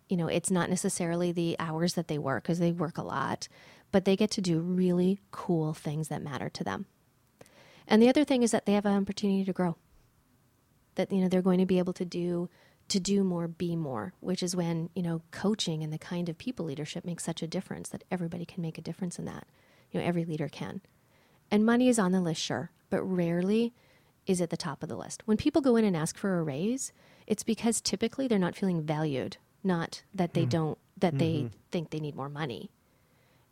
You 0.09 0.17
know 0.17 0.29
it's 0.29 0.51
not 0.51 0.71
necessarily 0.71 1.33
the 1.33 1.57
hours 1.59 1.95
that 1.95 2.09
they 2.09 2.19
work 2.19 2.45
because 2.45 2.59
they 2.59 2.73
work 2.73 2.99
a 2.99 3.03
lot 3.03 3.49
but 3.91 4.05
they 4.05 4.17
get 4.17 4.31
to 4.33 4.41
do 4.41 4.61
really 4.61 5.19
cool 5.31 5.73
things 5.73 6.09
that 6.09 6.23
matter 6.23 6.49
to 6.51 6.65
them. 6.65 6.87
And 7.87 8.03
the 8.03 8.09
other 8.09 8.25
thing 8.25 8.43
is 8.43 8.51
that 8.51 8.67
they 8.67 8.75
have 8.75 8.85
an 8.85 9.01
opportunity 9.01 9.45
to 9.45 9.53
grow. 9.53 9.77
That 10.97 11.11
you 11.11 11.21
know 11.21 11.29
they're 11.29 11.43
going 11.43 11.61
to 11.61 11.67
be 11.67 11.79
able 11.79 11.95
to 11.95 12.05
do 12.05 12.51
to 12.89 12.99
do 12.99 13.23
more 13.23 13.47
be 13.47 13.77
more 13.77 14.15
which 14.21 14.43
is 14.43 14.57
when 14.57 14.91
you 14.95 15.03
know 15.03 15.23
coaching 15.31 15.83
and 15.83 15.93
the 15.93 15.99
kind 15.99 16.29
of 16.29 16.39
people 16.39 16.67
leadership 16.67 17.05
makes 17.05 17.25
such 17.25 17.43
a 17.43 17.47
difference 17.47 17.89
that 17.91 18.05
everybody 18.11 18.45
can 18.45 18.63
make 18.63 18.79
a 18.79 18.83
difference 18.83 19.19
in 19.19 19.25
that. 19.25 19.47
You 19.91 20.01
know 20.01 20.07
every 20.07 20.25
leader 20.25 20.49
can. 20.49 20.81
And 21.51 21.65
money 21.65 21.89
is 21.89 21.99
on 21.99 22.13
the 22.13 22.21
list 22.21 22.41
sure 22.41 22.71
but 22.91 23.03
rarely 23.03 23.75
is 24.27 24.41
at 24.41 24.51
the 24.51 24.57
top 24.57 24.83
of 24.83 24.89
the 24.89 24.97
list. 24.97 25.23
When 25.27 25.37
people 25.37 25.63
go 25.63 25.77
in 25.77 25.85
and 25.85 25.97
ask 25.97 26.17
for 26.17 26.39
a 26.39 26.43
raise 26.43 26.93
it's 27.27 27.43
because 27.43 27.81
typically 27.81 28.27
they're 28.27 28.39
not 28.39 28.57
feeling 28.57 28.83
valued 28.83 29.37
not 29.63 30.03
that 30.15 30.35
they 30.35 30.47
mm. 30.47 30.51
don't 30.51 30.79
that 30.97 31.19
they 31.19 31.35
mm-hmm. 31.35 31.57
think 31.71 31.91
they 31.91 32.01
need 32.01 32.17
more 32.17 32.29
money. 32.29 32.71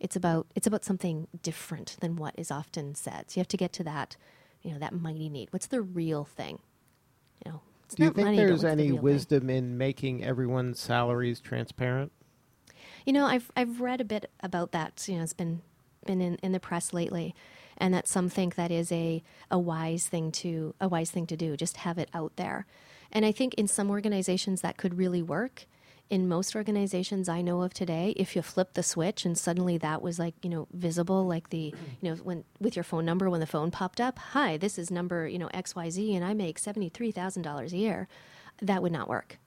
It's 0.01 0.17
about 0.17 0.47
it's 0.55 0.67
about 0.67 0.85
something 0.85 1.29
different 1.43 1.97
than 2.01 2.17
what 2.17 2.35
is 2.37 2.51
often 2.51 2.95
said. 2.95 3.31
So 3.31 3.39
you 3.39 3.41
have 3.41 3.49
to 3.49 3.57
get 3.57 3.73
to 3.75 3.85
that 3.85 4.17
you 4.63 4.73
know 4.73 4.79
that 4.79 4.95
mighty 4.95 5.29
need. 5.29 5.53
What's 5.53 5.67
the 5.67 5.81
real 5.81 6.25
thing? 6.25 6.59
You 7.45 7.53
know 7.53 7.61
it's 7.87 7.95
Do 7.95 8.05
you 8.05 8.11
think 8.11 8.37
there's 8.37 8.63
the 8.63 8.71
any 8.71 8.91
thing? 8.91 9.03
wisdom 9.03 9.49
in 9.51 9.79
making 9.79 10.25
everyone's 10.25 10.79
salaries 10.81 11.41
transparent? 11.41 12.13
You 13.05 13.13
know, 13.13 13.25
I've 13.27 13.51
I've 13.57 13.81
read 13.81 14.01
a 14.01 14.05
bit 14.05 14.31
about 14.41 14.73
that. 14.73 15.05
You 15.09 15.17
know, 15.17 15.23
it's 15.23 15.33
been 15.33 15.63
been 16.05 16.21
in, 16.21 16.37
in 16.37 16.53
the 16.53 16.61
press 16.61 16.93
lately, 16.93 17.35
and 17.79 17.95
that 17.95 18.09
some 18.09 18.29
think 18.29 18.57
that 18.57 18.71
is 18.71 18.91
a 18.93 19.23
a 19.51 19.59
wise 19.59 20.07
thing 20.09 20.33
to 20.33 20.75
a 20.81 20.89
wise 20.89 21.11
thing 21.11 21.27
to 21.29 21.37
do. 21.37 21.57
Just 21.57 21.79
have 21.79 21.99
it 21.99 22.11
out 22.13 22.33
there, 22.37 22.67
and 23.13 23.25
I 23.25 23.33
think 23.33 23.55
in 23.55 23.69
some 23.69 23.91
organizations 23.91 24.61
that 24.63 24.77
could 24.77 24.99
really 24.99 25.23
work. 25.23 25.67
In 26.09 26.29
most 26.29 26.55
organizations 26.55 27.29
I 27.29 27.43
know 27.43 27.63
of 27.63 27.75
today, 27.75 28.15
if 28.17 28.37
you 28.37 28.43
flip 28.43 28.75
the 28.75 28.85
switch 28.85 29.25
and 29.25 29.37
suddenly 29.37 29.77
that 29.79 30.03
was 30.03 30.21
like 30.21 30.35
you 30.41 30.49
know 30.49 30.69
visible, 30.73 31.27
like 31.27 31.51
the 31.51 31.75
you 32.01 32.11
know 32.11 32.15
when 32.17 32.45
with 32.61 32.77
your 32.77 32.85
phone 32.85 33.05
number 33.05 33.29
when 33.29 33.41
the 33.41 33.47
phone 33.47 33.73
popped 33.73 34.01
up, 34.01 34.19
hi, 34.19 34.57
this 34.57 34.79
is 34.79 34.91
number 34.91 35.27
you 35.27 35.39
know 35.39 35.51
X 35.53 35.75
Y 35.75 35.91
Z, 35.91 36.15
and 36.15 36.25
I 36.25 36.33
make 36.33 36.61
seventy 36.61 36.89
three 36.89 37.11
thousand 37.11 37.43
dollars 37.43 37.73
a 37.73 37.79
year, 37.79 38.07
that 38.63 38.83
would 38.83 38.93
not 38.93 39.09
work. 39.09 39.39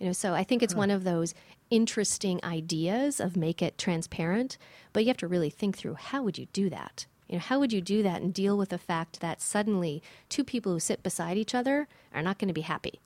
You 0.00 0.06
know, 0.06 0.12
so 0.12 0.34
I 0.34 0.42
think 0.44 0.62
it's 0.62 0.74
one 0.74 0.90
of 0.90 1.04
those 1.04 1.34
interesting 1.68 2.40
ideas 2.42 3.20
of 3.20 3.36
make 3.36 3.60
it 3.60 3.76
transparent, 3.78 4.56
but 4.92 5.04
you 5.04 5.08
have 5.08 5.18
to 5.18 5.28
really 5.28 5.50
think 5.50 5.76
through 5.76 5.94
how 5.94 6.22
would 6.22 6.38
you 6.38 6.46
do 6.52 6.70
that? 6.70 7.06
You 7.28 7.36
know, 7.36 7.40
how 7.40 7.60
would 7.60 7.72
you 7.72 7.82
do 7.82 8.02
that 8.02 8.22
and 8.22 8.34
deal 8.34 8.56
with 8.56 8.70
the 8.70 8.78
fact 8.78 9.20
that 9.20 9.40
suddenly 9.42 10.02
two 10.28 10.42
people 10.42 10.72
who 10.72 10.80
sit 10.80 11.02
beside 11.02 11.36
each 11.36 11.54
other 11.54 11.86
are 12.12 12.22
not 12.22 12.38
going 12.38 12.48
to 12.48 12.54
be 12.54 12.62
happy? 12.62 12.98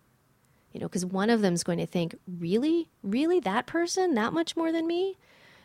You 0.74 0.80
know, 0.80 0.86
because 0.86 1.06
one 1.06 1.30
of 1.30 1.40
them 1.40 1.54
is 1.54 1.64
going 1.64 1.78
to 1.78 1.86
think, 1.86 2.14
"Really? 2.26 2.90
Really 3.02 3.40
that 3.40 3.66
person 3.66 4.14
that 4.14 4.34
much 4.34 4.56
more 4.56 4.70
than 4.70 4.86
me?" 4.86 5.16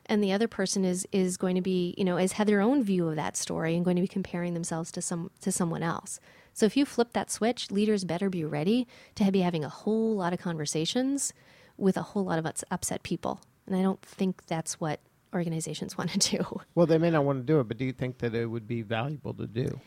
And 0.06 0.24
the 0.24 0.32
other 0.32 0.48
person 0.48 0.86
is 0.86 1.06
is 1.12 1.36
going 1.36 1.56
to 1.56 1.62
be, 1.62 1.94
you 1.98 2.06
know, 2.06 2.16
has 2.16 2.34
had 2.34 2.48
their 2.48 2.62
own 2.62 2.84
view 2.84 3.10
of 3.10 3.18
that 3.18 3.36
story 3.36 3.76
and 3.76 3.84
going 3.84 3.98
to 3.98 4.02
be 4.02 4.08
comparing 4.08 4.54
themselves 4.54 4.92
to 4.94 5.02
some 5.02 5.32
to 5.42 5.52
someone 5.52 5.84
else. 5.84 6.22
So 6.54 6.66
if 6.66 6.76
you 6.78 6.86
flip 6.86 7.14
that 7.14 7.32
switch, 7.32 7.72
leaders 7.72 8.04
better 8.04 8.30
be 8.30 8.44
ready 8.46 8.88
to 9.16 9.32
be 9.32 9.42
having 9.42 9.64
a 9.64 9.70
whole 9.70 10.16
lot 10.16 10.34
of 10.34 10.40
conversations 10.40 11.34
with 11.78 11.98
a 11.98 12.02
whole 12.02 12.26
lot 12.26 12.40
of 12.40 12.46
ups- 12.46 12.64
upset 12.70 13.04
people. 13.04 13.42
And 13.66 13.76
I 13.76 13.82
don't 13.82 14.02
think 14.02 14.46
that's 14.48 14.80
what 14.80 15.00
organizations 15.34 15.96
want 15.98 16.12
to 16.12 16.38
do. 16.38 16.62
Well, 16.76 16.86
they 16.86 16.98
may 16.98 17.10
not 17.10 17.24
want 17.24 17.40
to 17.40 17.44
do 17.44 17.60
it, 17.60 17.68
but 17.68 17.78
do 17.78 17.86
you 17.86 17.94
think 17.94 18.20
that 18.20 18.36
it 18.36 18.46
would 18.46 18.68
be 18.68 18.82
valuable 18.82 19.34
to 19.36 19.48
do? 19.48 19.80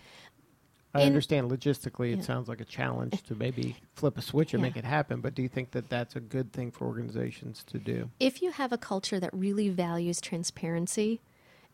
I 0.94 1.00
In- 1.00 1.06
understand 1.06 1.50
logistically, 1.50 2.12
it 2.12 2.18
Yeah. 2.18 2.22
sounds 2.24 2.48
like 2.48 2.60
a 2.60 2.64
challenge 2.66 3.22
to 3.24 3.34
maybe 3.34 3.76
flip 3.94 4.18
a 4.18 4.22
switch 4.22 4.52
and 4.52 4.60
Yeah. 4.60 4.68
make 4.68 4.76
it 4.76 4.84
happen, 4.84 5.20
but 5.20 5.34
do 5.34 5.42
you 5.42 5.48
think 5.48 5.70
that 5.70 5.88
that's 5.88 6.14
a 6.16 6.20
good 6.20 6.52
thing 6.52 6.70
for 6.70 6.86
organizations 6.86 7.64
to 7.68 7.78
do? 7.78 8.10
If 8.20 8.42
you 8.42 8.50
have 8.52 8.72
a 8.72 8.78
culture 8.78 9.18
that 9.18 9.30
really 9.32 9.68
values 9.70 10.20
transparency 10.20 11.20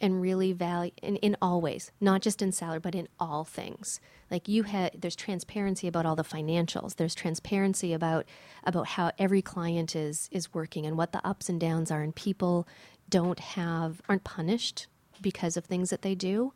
and 0.01 0.21
really 0.21 0.53
value 0.53 0.93
in, 1.03 1.17
in 1.17 1.37
all 1.43 1.61
ways, 1.61 1.91
not 2.01 2.23
just 2.23 2.41
in 2.41 2.53
salary, 2.53 2.79
but 2.79 2.95
in 2.95 3.09
all 3.19 3.43
things. 3.43 3.99
Like 4.31 4.47
you 4.47 4.63
had 4.63 4.93
there's 5.01 5.17
transparency 5.17 5.89
about 5.89 6.07
all 6.07 6.15
the 6.15 6.23
financials. 6.23 6.95
There's 6.95 7.17
transparency 7.17 7.93
about 7.93 8.25
about 8.63 8.87
how 8.89 9.11
every 9.19 9.43
client 9.43 9.97
is 9.97 10.29
is 10.31 10.55
working 10.55 10.87
and 10.87 10.97
what 10.97 11.11
the 11.11 11.27
ups 11.27 11.49
and 11.49 11.59
downs 11.59 11.91
are 11.91 12.03
and 12.03 12.15
people 12.15 12.69
don't 13.09 13.41
have 13.41 14.01
aren't 14.09 14.23
punished 14.23 14.87
because 15.21 15.57
of 15.57 15.65
things 15.65 15.91
that 15.91 16.03
they 16.03 16.15
do, 16.15 16.53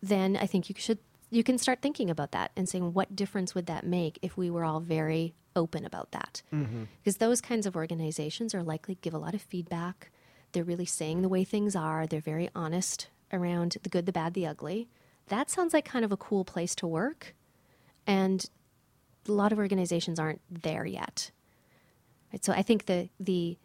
then 0.00 0.36
I 0.36 0.46
think 0.46 0.68
you 0.68 0.76
should 0.78 0.98
you 1.36 1.44
can 1.44 1.58
start 1.58 1.82
thinking 1.82 2.10
about 2.10 2.32
that 2.32 2.50
and 2.56 2.68
saying 2.68 2.94
what 2.94 3.14
difference 3.14 3.54
would 3.54 3.66
that 3.66 3.86
make 3.86 4.18
if 4.22 4.36
we 4.36 4.50
were 4.50 4.64
all 4.64 4.80
very 4.80 5.34
open 5.54 5.84
about 5.84 6.10
that 6.12 6.42
mm-hmm. 6.52 6.84
because 7.02 7.16
those 7.16 7.40
kinds 7.40 7.66
of 7.66 7.76
organizations 7.76 8.54
are 8.54 8.62
likely 8.62 8.94
to 8.94 9.00
give 9.00 9.14
a 9.14 9.18
lot 9.18 9.34
of 9.34 9.40
feedback 9.40 10.10
they're 10.56 10.64
really 10.64 10.86
saying 10.86 11.20
the 11.20 11.28
way 11.28 11.44
things 11.44 11.76
are, 11.76 12.06
they're 12.06 12.18
very 12.18 12.48
honest 12.54 13.08
around 13.30 13.76
the 13.82 13.90
good, 13.90 14.06
the 14.06 14.12
bad, 14.12 14.32
the 14.32 14.46
ugly. 14.46 14.88
That 15.28 15.50
sounds 15.50 15.74
like 15.74 15.84
kind 15.84 16.02
of 16.02 16.12
a 16.12 16.16
cool 16.16 16.46
place 16.46 16.74
to 16.76 16.86
work. 16.86 17.34
And 18.06 18.48
a 19.28 19.32
lot 19.32 19.52
of 19.52 19.58
organizations 19.58 20.18
aren't 20.18 20.40
there 20.50 20.86
yet. 20.86 21.30
Right? 22.32 22.42
So 22.42 22.54
I 22.54 22.62
think 22.62 22.86
the 22.86 23.10
the 23.20 23.58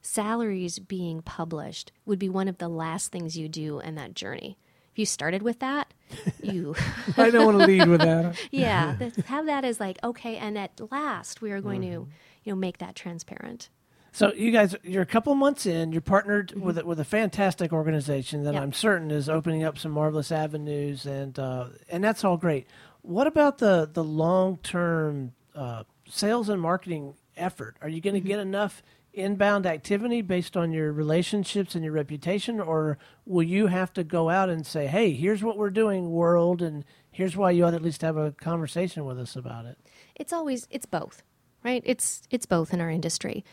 salaries 0.00 0.80
being 0.80 1.22
published 1.22 1.92
would 2.04 2.18
be 2.18 2.28
one 2.28 2.48
of 2.48 2.58
the 2.58 2.68
last 2.68 3.12
things 3.12 3.38
you 3.38 3.48
do 3.48 3.78
in 3.78 3.94
that 3.94 4.14
journey. 4.14 4.58
If 4.90 4.98
you 4.98 5.06
started 5.06 5.42
with 5.42 5.60
that, 5.60 5.94
you 6.42 6.74
I 7.16 7.30
don't 7.30 7.44
want 7.44 7.60
to 7.60 7.66
lead 7.66 7.88
with 7.88 8.00
that. 8.00 8.36
yeah, 8.50 8.96
th- 8.98 9.14
have 9.26 9.46
that 9.46 9.64
as 9.64 9.80
like 9.80 9.98
okay, 10.04 10.36
and 10.36 10.56
at 10.58 10.80
last 10.90 11.40
we 11.42 11.50
are 11.52 11.60
going 11.60 11.80
to 11.82 11.86
you 11.86 12.08
know 12.46 12.56
make 12.56 12.78
that 12.78 12.94
transparent. 12.94 13.68
So 14.14 14.30
you 14.34 14.50
guys, 14.50 14.76
you're 14.82 15.02
a 15.02 15.06
couple 15.06 15.34
months 15.34 15.64
in. 15.64 15.90
You're 15.90 16.02
partnered 16.02 16.52
with 16.60 16.76
a, 16.76 16.84
with 16.84 17.00
a 17.00 17.04
fantastic 17.04 17.72
organization 17.72 18.42
that 18.44 18.52
Yep. 18.52 18.62
I'm 18.62 18.72
certain 18.74 19.10
is 19.10 19.28
opening 19.30 19.64
up 19.64 19.78
some 19.78 19.92
marvelous 19.92 20.30
avenues, 20.30 21.06
and 21.06 21.38
uh, 21.38 21.68
and 21.88 22.04
that's 22.04 22.22
all 22.22 22.36
great. 22.36 22.66
What 23.00 23.26
about 23.26 23.58
the 23.58 23.88
the 23.90 24.04
long 24.04 24.58
term 24.58 25.32
uh, 25.54 25.84
sales 26.08 26.48
and 26.50 26.60
marketing 26.60 27.14
effort? 27.38 27.76
Are 27.80 27.88
you 27.88 28.02
going 28.02 28.14
to 28.14 28.20
get 28.20 28.38
enough 28.38 28.82
inbound 29.14 29.66
activity 29.66 30.22
based 30.22 30.56
on 30.56 30.72
your 30.72 30.92
relationships 30.92 31.74
and 31.74 31.84
your 31.84 31.92
reputation, 31.92 32.60
or 32.60 32.98
will 33.26 33.42
you 33.42 33.66
have 33.66 33.92
to 33.92 34.04
go 34.04 34.30
out 34.30 34.48
and 34.48 34.66
say, 34.66 34.86
"Hey, 34.86 35.12
here's 35.12 35.42
what 35.42 35.58
we're 35.58 35.70
doing, 35.70 36.10
world," 36.10 36.62
and 36.62 36.84
here's 37.10 37.36
why 37.36 37.50
you 37.50 37.64
ought 37.64 37.70
to 37.70 37.76
at 37.76 37.82
least 37.82 38.02
have 38.02 38.16
a 38.16 38.32
conversation 38.32 39.04
with 39.04 39.18
us 39.18 39.36
about 39.36 39.66
it? 39.66 39.78
it's 40.14 40.32
always 40.32 40.68
it's 40.70 40.86
both 40.86 41.22
right? 41.64 41.82
It's 41.84 42.22
it's 42.30 42.46
both 42.46 42.72
in 42.72 42.80
our 42.80 42.90
industry. 42.90 43.44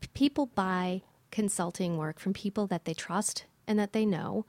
P- 0.00 0.08
people 0.14 0.46
buy 0.46 1.02
consulting 1.30 1.96
work 1.96 2.18
from 2.18 2.32
people 2.32 2.66
that 2.66 2.84
they 2.84 2.94
trust 2.94 3.44
and 3.66 3.78
that 3.78 3.92
they 3.92 4.06
know 4.06 4.46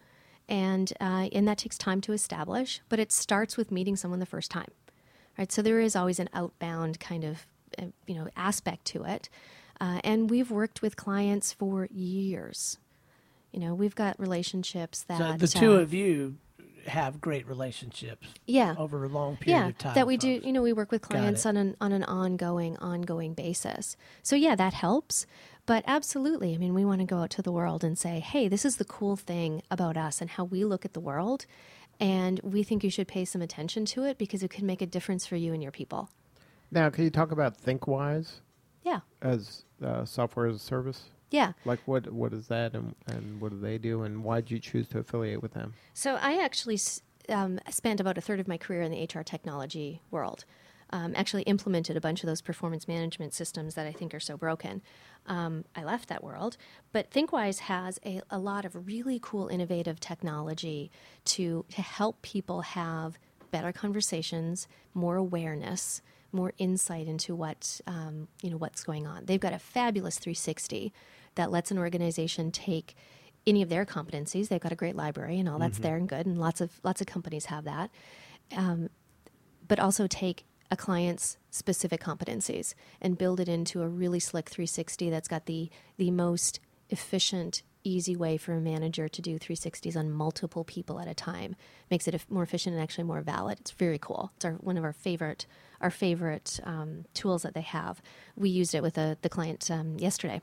and 0.47 0.93
uh, 1.01 1.27
and 1.33 1.47
that 1.47 1.57
takes 1.57 1.77
time 1.77 1.99
to 1.99 2.13
establish 2.13 2.81
but 2.87 2.99
it 2.99 3.11
starts 3.11 3.57
with 3.57 3.69
meeting 3.69 3.97
someone 3.97 4.21
the 4.21 4.25
first 4.25 4.49
time 4.49 4.71
right? 5.37 5.51
So 5.51 5.61
there 5.61 5.81
is 5.81 5.95
always 5.95 6.19
an 6.19 6.29
outbound 6.33 7.01
kind 7.01 7.25
of 7.25 7.45
uh, 7.77 7.87
you 8.07 8.15
know 8.15 8.29
aspect 8.37 8.85
to 8.85 9.03
it 9.03 9.27
uh, 9.81 9.99
and 10.03 10.29
we've 10.29 10.51
worked 10.51 10.81
with 10.81 10.95
clients 10.95 11.53
for 11.53 11.87
years 11.91 12.77
you 13.51 13.59
know 13.59 13.73
we've 13.73 13.95
got 13.95 14.19
relationships 14.19 15.03
that 15.03 15.17
So 15.17 15.33
the 15.33 15.47
two 15.47 15.73
uh, 15.73 15.79
of 15.79 15.93
you 15.93 16.37
have 16.89 17.21
great 17.21 17.47
relationships 17.47 18.27
yeah 18.45 18.75
over 18.77 19.03
a 19.03 19.07
long 19.07 19.37
period 19.37 19.59
yeah, 19.59 19.67
of 19.67 19.77
time. 19.77 19.95
that 19.95 20.07
we 20.07 20.17
do. 20.17 20.41
You 20.43 20.51
know, 20.51 20.61
we 20.61 20.73
work 20.73 20.91
with 20.91 21.01
clients 21.01 21.45
on 21.45 21.57
an 21.57 21.75
on 21.79 21.91
an 21.91 22.03
ongoing 22.03 22.77
ongoing 22.77 23.33
basis. 23.33 23.95
So 24.23 24.35
yeah, 24.35 24.55
that 24.55 24.73
helps. 24.73 25.25
But 25.65 25.83
absolutely, 25.85 26.55
I 26.55 26.57
mean, 26.57 26.73
we 26.73 26.83
want 26.83 26.99
to 27.01 27.05
go 27.05 27.19
out 27.19 27.29
to 27.31 27.41
the 27.41 27.51
world 27.51 27.83
and 27.83 27.97
say, 27.97 28.19
"Hey, 28.19 28.47
this 28.47 28.65
is 28.65 28.77
the 28.77 28.85
cool 28.85 29.15
thing 29.15 29.61
about 29.69 29.97
us 29.97 30.21
and 30.21 30.29
how 30.31 30.43
we 30.45 30.65
look 30.65 30.83
at 30.83 30.93
the 30.93 30.99
world, 30.99 31.45
and 31.99 32.39
we 32.43 32.63
think 32.63 32.83
you 32.83 32.89
should 32.89 33.07
pay 33.07 33.25
some 33.25 33.41
attention 33.41 33.85
to 33.85 34.03
it 34.03 34.17
because 34.17 34.41
it 34.41 34.49
could 34.49 34.63
make 34.63 34.81
a 34.81 34.87
difference 34.87 35.25
for 35.25 35.35
you 35.35 35.53
and 35.53 35.61
your 35.61 35.71
people." 35.71 36.09
Now, 36.71 36.89
can 36.89 37.03
you 37.03 37.09
talk 37.09 37.31
about 37.31 37.61
ThinkWise 37.61 38.41
Yeah, 38.89 38.99
as 39.21 39.65
uh, 39.83 40.03
software 40.05 40.47
as 40.47 40.55
a 40.55 40.59
service? 40.73 41.01
yeah. 41.31 41.51
Like, 41.65 41.79
what 41.85 42.11
what 42.11 42.33
is 42.33 42.47
that, 42.47 42.73
and, 42.73 42.95
and 43.07 43.39
what 43.41 43.51
do 43.51 43.59
they 43.59 43.77
do, 43.77 44.03
and 44.03 44.23
why 44.23 44.41
did 44.41 44.51
you 44.51 44.59
choose 44.59 44.87
to 44.89 44.99
affiliate 44.99 45.41
with 45.43 45.53
them? 45.53 45.73
So 45.93 46.15
I 46.15 46.43
actually 46.43 46.75
s- 46.75 47.01
um, 47.29 47.59
spent 47.69 47.99
about 47.99 48.17
a 48.17 48.21
third 48.21 48.39
of 48.39 48.47
my 48.47 48.57
career 48.57 48.81
in 48.81 48.91
the 48.91 49.03
HR 49.03 49.23
technology 49.23 50.01
world. 50.11 50.45
Um, 50.91 51.13
actually 51.15 51.43
implemented 51.43 51.95
a 51.97 52.01
bunch 52.01 52.23
of 52.23 52.27
those 52.27 52.41
performance 52.41 52.87
management 52.87 53.35
systems 53.35 53.75
that 53.75 53.85
I 53.85 53.91
think 53.91 54.11
are 54.15 54.19
so 54.19 54.35
broken. 54.35 54.81
Um, 55.27 55.65
I 55.75 55.83
left 55.83 56.09
that 56.09 56.23
world, 56.23 56.57
but 56.91 57.11
ThinkWise 57.11 57.59
has 57.59 57.99
a, 58.03 58.21
a 58.31 58.39
lot 58.39 58.65
of 58.65 58.87
really 58.87 59.19
cool, 59.21 59.49
innovative 59.49 59.99
technology 59.99 60.89
to 61.25 61.63
to 61.75 61.81
help 61.83 62.15
people 62.23 62.61
have 62.61 63.19
better 63.51 63.71
conversations, 63.71 64.67
more 64.95 65.15
awareness, 65.15 66.01
more 66.31 66.53
insight 66.57 67.07
into 67.07 67.35
what 67.35 67.81
um, 67.87 68.27
you 68.41 68.49
know 68.49 68.57
what's 68.57 68.83
going 68.83 69.07
on. 69.07 69.25
They've 69.25 69.39
got 69.39 69.53
a 69.53 69.59
fabulous 69.59 70.17
360 70.19 70.93
that 71.35 71.51
lets 71.51 71.71
an 71.71 71.77
organization 71.77 72.51
take 72.51 72.95
any 73.47 73.61
of 73.61 73.69
their 73.69 73.85
competencies. 73.85 74.47
They've 74.47 74.59
got 74.59 74.71
a 74.71 74.75
great 74.75 74.95
library 74.95 75.39
and 75.39 75.47
all 75.47 75.59
that's 75.59 75.79
there 75.79 75.95
and 75.95 76.07
good, 76.07 76.25
and 76.25 76.37
lots 76.37 76.61
of 76.61 76.79
lots 76.83 77.01
of 77.01 77.07
companies 77.07 77.45
have 77.45 77.63
that. 77.65 77.89
Um, 78.55 78.89
but 79.67 79.79
also 79.79 80.07
take 80.07 80.45
a 80.71 80.77
client's 80.77 81.37
specific 81.49 82.01
competencies 82.01 82.73
and 83.01 83.17
build 83.17 83.39
it 83.39 83.49
into 83.49 83.81
a 83.81 83.87
really 83.87 84.19
slick 84.19 84.49
360 84.49 85.09
that's 85.09 85.27
got 85.27 85.45
the 85.45 85.69
the 85.97 86.11
most 86.11 86.59
efficient 86.89 87.63
easy 87.89 88.15
way 88.15 88.37
for 88.37 88.53
a 88.53 88.61
manager 88.61 89.07
to 89.07 89.21
do 89.21 89.37
360s 89.39 89.95
on 89.97 90.11
multiple 90.11 90.63
people 90.63 90.99
at 90.99 91.07
a 91.07 91.13
time 91.13 91.55
makes 91.89 92.07
it 92.07 92.23
more 92.29 92.43
efficient 92.43 92.73
and 92.75 92.83
actually 92.83 93.03
more 93.03 93.21
valid 93.21 93.59
it's 93.59 93.71
very 93.71 93.97
cool 93.99 94.31
it's 94.35 94.45
our, 94.45 94.53
one 94.53 94.77
of 94.77 94.83
our 94.83 94.93
favorite 94.93 95.45
our 95.81 95.89
favorite 95.89 96.59
um, 96.63 97.05
tools 97.13 97.41
that 97.43 97.53
they 97.53 97.61
have 97.61 98.01
we 98.35 98.49
used 98.49 98.73
it 98.75 98.83
with 98.83 98.97
a, 98.97 99.17
the 99.21 99.29
client 99.29 99.69
um, 99.71 99.97
yesterday 99.97 100.41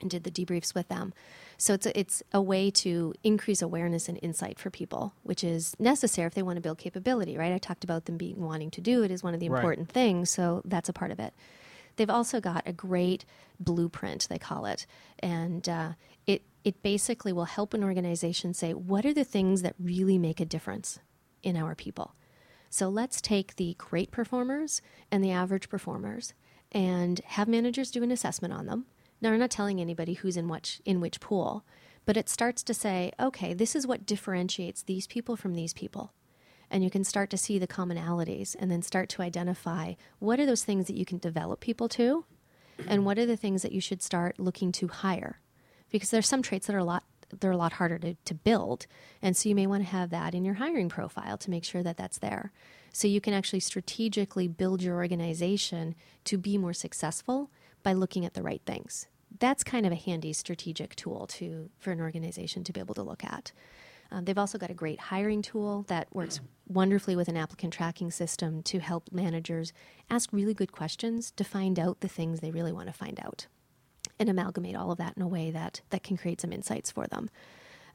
and 0.00 0.10
did 0.10 0.24
the 0.24 0.30
debriefs 0.30 0.74
with 0.74 0.88
them. 0.88 1.14
So 1.56 1.72
it's 1.72 1.86
a, 1.86 1.98
it's 1.98 2.22
a 2.32 2.42
way 2.42 2.70
to 2.70 3.14
increase 3.24 3.62
awareness 3.62 4.10
and 4.10 4.18
insight 4.22 4.58
for 4.58 4.68
people, 4.68 5.14
which 5.22 5.42
is 5.42 5.74
necessary 5.78 6.26
if 6.26 6.34
they 6.34 6.42
want 6.42 6.56
to 6.56 6.60
build 6.60 6.76
capability, 6.76 7.38
right? 7.38 7.50
I 7.52 7.56
talked 7.56 7.82
about 7.82 8.04
them 8.04 8.18
being 8.18 8.38
wanting 8.42 8.70
to 8.72 8.82
do 8.82 9.02
it 9.02 9.10
is 9.10 9.22
one 9.22 9.32
of 9.32 9.40
the 9.40 9.48
Right. 9.48 9.58
important 9.58 9.90
things, 9.90 10.28
so 10.28 10.60
that's 10.66 10.90
a 10.90 10.92
part 10.92 11.10
of 11.12 11.18
it. 11.18 11.32
They've 11.96 12.10
also 12.10 12.40
got 12.42 12.62
a 12.66 12.74
great 12.74 13.24
blueprint, 13.58 14.26
they 14.28 14.38
call 14.38 14.66
it, 14.66 14.84
and 15.20 15.66
uh, 15.66 15.92
it 16.66 16.82
basically 16.82 17.32
will 17.32 17.44
help 17.44 17.74
an 17.74 17.84
organization 17.84 18.52
say 18.52 18.74
what 18.74 19.06
are 19.06 19.14
the 19.14 19.22
things 19.22 19.62
that 19.62 19.76
really 19.78 20.18
make 20.18 20.40
a 20.40 20.44
difference 20.44 20.98
in 21.44 21.56
our 21.56 21.76
people. 21.76 22.16
So 22.70 22.88
let's 22.88 23.20
take 23.20 23.54
the 23.54 23.76
great 23.78 24.10
performers 24.10 24.82
and 25.08 25.22
the 25.22 25.30
average 25.30 25.68
performers 25.68 26.34
and 26.72 27.20
have 27.24 27.46
managers 27.46 27.92
do 27.92 28.02
an 28.02 28.10
assessment 28.10 28.52
on 28.52 28.66
them. 28.66 28.86
Now, 29.20 29.32
I'm 29.32 29.38
not 29.38 29.52
telling 29.52 29.80
anybody 29.80 30.14
who's 30.14 30.36
in 30.36 30.48
which 30.48 30.82
in 30.84 31.00
which 31.00 31.20
pool, 31.20 31.64
but 32.04 32.16
it 32.16 32.28
starts 32.28 32.64
to 32.64 32.74
say, 32.74 33.12
okay, 33.20 33.54
this 33.54 33.76
is 33.76 33.86
what 33.86 34.04
differentiates 34.04 34.82
these 34.82 35.06
people 35.06 35.36
from 35.36 35.54
these 35.54 35.72
people. 35.72 36.14
And 36.68 36.82
you 36.82 36.90
can 36.90 37.04
start 37.04 37.30
to 37.30 37.38
see 37.38 37.60
the 37.60 37.68
commonalities 37.68 38.56
and 38.58 38.72
then 38.72 38.82
start 38.82 39.08
to 39.10 39.22
identify 39.22 39.94
what 40.18 40.40
are 40.40 40.46
those 40.46 40.64
things 40.64 40.88
that 40.88 40.96
you 40.96 41.04
can 41.04 41.18
develop 41.18 41.60
people 41.60 41.88
to 41.90 42.24
and 42.88 43.06
what 43.06 43.20
are 43.20 43.26
the 43.26 43.36
things 43.36 43.62
that 43.62 43.70
you 43.70 43.80
should 43.80 44.02
start 44.02 44.40
looking 44.40 44.72
to 44.72 44.88
hire 44.88 45.38
because 45.96 46.10
there's 46.10 46.28
some 46.28 46.42
traits 46.42 46.66
that 46.66 46.76
are 46.76 46.80
a 46.80 46.84
lot 46.84 47.04
they're 47.40 47.50
a 47.50 47.56
lot 47.56 47.74
harder 47.74 47.98
to, 47.98 48.14
to 48.24 48.34
build. 48.34 48.86
And 49.22 49.36
so 49.36 49.48
you 49.48 49.54
may 49.54 49.66
want 49.66 49.82
to 49.82 49.90
have 49.90 50.10
that 50.10 50.34
in 50.34 50.44
your 50.44 50.54
hiring 50.54 50.88
profile 50.88 51.36
to 51.38 51.50
make 51.50 51.64
sure 51.64 51.82
that 51.82 51.96
that's 51.96 52.18
there. 52.18 52.52
So 52.92 53.08
you 53.08 53.20
can 53.20 53.34
actually 53.34 53.60
strategically 53.60 54.48
build 54.48 54.82
your 54.82 54.96
organization 54.96 55.94
to 56.24 56.38
be 56.38 56.56
more 56.56 56.72
successful 56.72 57.50
by 57.82 57.92
looking 57.92 58.24
at 58.24 58.34
the 58.34 58.42
right 58.42 58.62
things. 58.64 59.06
That's 59.38 59.64
kind 59.64 59.84
of 59.84 59.92
a 59.92 59.96
handy 59.96 60.32
strategic 60.32 60.94
tool 60.96 61.26
to 61.28 61.68
for 61.78 61.90
an 61.90 62.00
organization 62.00 62.64
to 62.64 62.72
be 62.72 62.80
able 62.80 62.94
to 62.94 63.02
look 63.02 63.24
at. 63.24 63.52
Um, 64.10 64.24
they've 64.24 64.38
also 64.38 64.56
got 64.56 64.70
a 64.70 64.74
great 64.74 65.00
hiring 65.00 65.42
tool 65.42 65.84
that 65.88 66.06
works 66.14 66.40
wonderfully 66.68 67.16
with 67.16 67.26
an 67.26 67.36
applicant 67.36 67.72
tracking 67.72 68.12
system 68.12 68.62
to 68.62 68.78
help 68.78 69.10
managers 69.10 69.72
ask 70.08 70.32
really 70.32 70.54
good 70.54 70.70
questions 70.70 71.32
to 71.32 71.42
find 71.42 71.78
out 71.78 72.00
the 72.00 72.08
things 72.08 72.38
they 72.38 72.52
really 72.52 72.72
want 72.72 72.86
to 72.86 72.92
find 72.92 73.18
out 73.18 73.46
and 74.18 74.28
amalgamate 74.28 74.76
all 74.76 74.90
of 74.90 74.98
that 74.98 75.14
in 75.16 75.22
a 75.22 75.28
way 75.28 75.50
that, 75.50 75.80
that 75.90 76.02
can 76.02 76.16
create 76.16 76.40
some 76.40 76.52
insights 76.52 76.90
for 76.90 77.06
them. 77.06 77.30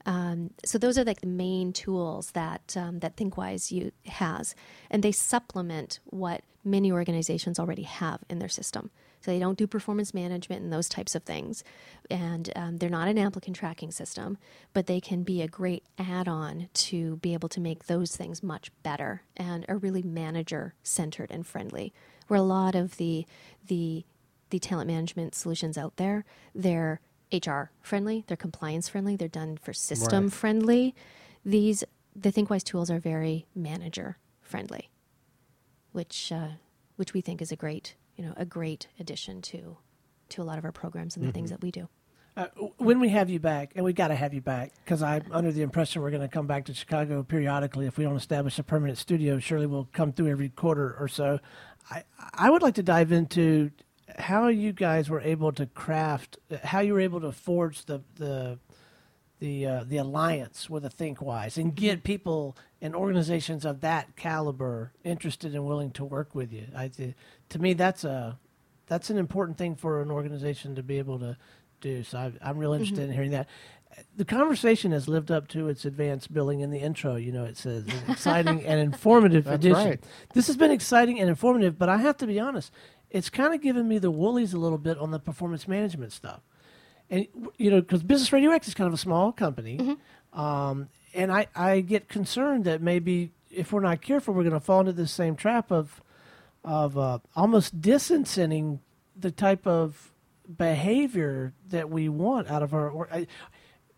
Um, 0.05 0.51
so 0.65 0.77
those 0.77 0.97
are 0.97 1.03
like 1.03 1.21
the 1.21 1.27
main 1.27 1.73
tools 1.73 2.31
that 2.31 2.75
um, 2.75 2.99
that 2.99 3.15
ThinkWise 3.17 3.71
you, 3.71 3.91
has, 4.07 4.55
and 4.89 5.03
they 5.03 5.11
supplement 5.11 5.99
what 6.05 6.41
many 6.63 6.91
organizations 6.91 7.59
already 7.59 7.83
have 7.83 8.19
in 8.29 8.39
their 8.39 8.49
system. 8.49 8.89
So 9.21 9.29
they 9.29 9.37
don't 9.37 9.57
do 9.59 9.67
performance 9.67 10.15
management 10.15 10.63
and 10.63 10.73
those 10.73 10.89
types 10.89 11.13
of 11.13 11.21
things, 11.21 11.63
and 12.09 12.51
um, 12.55 12.77
they're 12.77 12.89
not 12.89 13.09
an 13.09 13.19
applicant 13.19 13.55
tracking 13.55 13.91
system, 13.91 14.39
but 14.73 14.87
they 14.87 14.99
can 14.99 15.21
be 15.21 15.43
a 15.43 15.47
great 15.47 15.83
add-on 15.99 16.69
to 16.73 17.17
be 17.17 17.33
able 17.33 17.49
to 17.49 17.61
make 17.61 17.85
those 17.85 18.15
things 18.15 18.41
much 18.41 18.71
better 18.81 19.21
and 19.37 19.65
are 19.69 19.77
really 19.77 20.01
manager 20.01 20.73
centered 20.81 21.29
and 21.29 21.45
friendly. 21.45 21.93
Where 22.27 22.39
a 22.39 22.43
lot 22.43 22.73
of 22.73 22.97
the 22.97 23.27
the 23.67 24.03
the 24.51 24.59
talent 24.59 24.87
management 24.87 25.33
solutions 25.33 25.77
out 25.77 25.95
there, 25.97 26.23
they're 26.53 27.01
HR 27.33 27.71
friendly, 27.81 28.23
they're 28.27 28.37
compliance 28.37 28.87
friendly, 28.89 29.15
they're 29.15 29.27
done 29.27 29.57
for 29.57 29.73
system 29.73 30.25
Right. 30.25 30.33
friendly. 30.33 30.95
These 31.43 31.83
the 32.15 32.31
ThinkWise 32.31 32.63
tools 32.63 32.91
are 32.91 32.99
very 32.99 33.47
manager 33.55 34.17
friendly, 34.41 34.89
which 35.93 36.31
uh, 36.31 36.49
which 36.97 37.13
we 37.13 37.21
think 37.21 37.41
is 37.41 37.51
a 37.51 37.55
great 37.55 37.95
you 38.15 38.23
know 38.25 38.33
a 38.37 38.45
great 38.45 38.87
addition 38.99 39.41
to 39.43 39.77
to 40.29 40.41
a 40.41 40.43
lot 40.43 40.57
of 40.57 40.65
our 40.65 40.71
programs 40.71 41.15
and 41.17 41.25
the 41.25 41.31
things 41.31 41.49
that 41.49 41.61
we 41.61 41.71
do. 41.71 41.87
Uh, 42.37 42.45
when 42.77 43.01
we 43.01 43.09
have 43.09 43.29
you 43.29 43.39
back, 43.41 43.73
and 43.75 43.83
we 43.83 43.91
got 43.91 44.07
to 44.07 44.15
have 44.15 44.33
you 44.33 44.39
back 44.39 44.71
because 44.85 45.01
I'm 45.01 45.23
under 45.31 45.51
the 45.51 45.63
impression 45.63 46.01
we're 46.01 46.11
going 46.11 46.21
to 46.21 46.29
come 46.29 46.47
back 46.47 46.63
to 46.65 46.73
Chicago 46.73 47.23
periodically. 47.23 47.87
If 47.87 47.97
we 47.97 48.05
don't 48.05 48.15
establish 48.15 48.57
a 48.57 48.63
permanent 48.63 48.97
studio, 48.97 49.37
surely 49.39 49.65
we'll 49.65 49.89
come 49.91 50.13
through 50.13 50.27
every 50.29 50.47
quarter 50.49 50.95
or 50.99 51.07
so. 51.09 51.39
I 51.89 52.03
I 52.33 52.49
would 52.49 52.61
like 52.61 52.75
to 52.75 52.83
dive 52.83 53.11
into 53.11 53.71
how 54.17 54.47
you 54.47 54.73
guys 54.73 55.09
were 55.09 55.21
able 55.21 55.51
to 55.53 55.65
craft, 55.65 56.37
how 56.63 56.79
you 56.79 56.93
were 56.93 56.99
able 56.99 57.21
to 57.21 57.31
forge 57.31 57.85
the 57.85 58.01
the 58.15 58.59
the 59.39 59.65
uh, 59.65 59.83
the 59.85 59.97
alliance 59.97 60.69
with 60.69 60.85
a 60.85 60.89
ThinkWise 60.89 61.57
and 61.57 61.75
get 61.75 62.03
people 62.03 62.55
and 62.81 62.95
organizations 62.95 63.65
of 63.65 63.81
that 63.81 64.15
caliber 64.15 64.93
interested 65.03 65.53
and 65.53 65.65
willing 65.65 65.91
to 65.91 66.05
work 66.05 66.33
with 66.33 66.53
you. 66.53 66.67
I, 66.75 66.89
to 67.49 67.59
me, 67.59 67.73
that's 67.73 68.03
a 68.03 68.37
that's 68.87 69.09
an 69.09 69.17
important 69.17 69.57
thing 69.57 69.75
for 69.75 70.01
an 70.01 70.11
organization 70.11 70.75
to 70.75 70.83
be 70.83 70.99
able 70.99 71.19
to 71.19 71.37
do. 71.81 72.03
So 72.03 72.17
I, 72.17 72.31
I'm 72.41 72.57
real 72.57 72.73
interested 72.73 72.99
in 72.99 73.11
hearing 73.11 73.31
that. 73.31 73.47
The 74.15 74.23
conversation 74.23 74.93
has 74.93 75.09
lived 75.09 75.31
up 75.31 75.49
to 75.49 75.67
its 75.67 75.83
advanced 75.83 76.33
billing 76.33 76.61
in 76.61 76.71
the 76.71 76.79
intro. 76.79 77.15
You 77.15 77.31
know, 77.31 77.43
it 77.43 77.57
says 77.57 77.85
an 77.87 78.11
exciting 78.11 78.63
and 78.65 78.79
informative 78.93 79.47
edition. 79.47 79.85
right. 79.85 80.03
This 80.33 80.47
has 80.47 80.55
been 80.55 80.71
exciting 80.71 81.19
and 81.19 81.29
informative, 81.29 81.77
but 81.77 81.89
I 81.89 81.97
have 81.97 82.15
to 82.17 82.27
be 82.27 82.39
honest, 82.39 82.71
it's 83.11 83.29
kind 83.29 83.53
of 83.53 83.61
given 83.61 83.87
me 83.87 83.99
the 83.99 84.09
woolies 84.09 84.53
a 84.53 84.57
little 84.57 84.77
bit 84.77 84.97
on 84.97 85.11
the 85.11 85.19
performance 85.19 85.67
management 85.67 86.13
stuff. 86.13 86.39
And, 87.09 87.27
you 87.57 87.69
know, 87.69 87.81
because 87.81 88.03
Business 88.03 88.31
Radio 88.31 88.51
X 88.51 88.69
is 88.69 88.73
kind 88.73 88.87
of 88.87 88.93
a 88.93 88.97
small 88.97 89.33
company. 89.33 89.97
Um, 90.33 90.87
and 91.13 91.31
I, 91.31 91.47
I 91.53 91.81
get 91.81 92.07
concerned 92.07 92.63
that 92.63 92.81
maybe 92.81 93.31
if 93.49 93.73
we're 93.73 93.81
not 93.81 94.01
careful, 94.01 94.33
we're 94.33 94.43
going 94.43 94.53
to 94.53 94.61
fall 94.61 94.79
into 94.79 94.93
the 94.93 95.07
same 95.07 95.35
trap 95.35 95.71
of, 95.71 96.01
of 96.63 96.97
uh, 96.97 97.19
almost 97.35 97.81
disincenting 97.81 98.79
the 99.19 99.29
type 99.29 99.67
of 99.67 100.13
behavior 100.57 101.53
that 101.69 101.89
we 101.89 102.07
want 102.07 102.49
out 102.49 102.63
of 102.63 102.73
our. 102.73 102.89
Or, 102.89 103.09
I, 103.11 103.27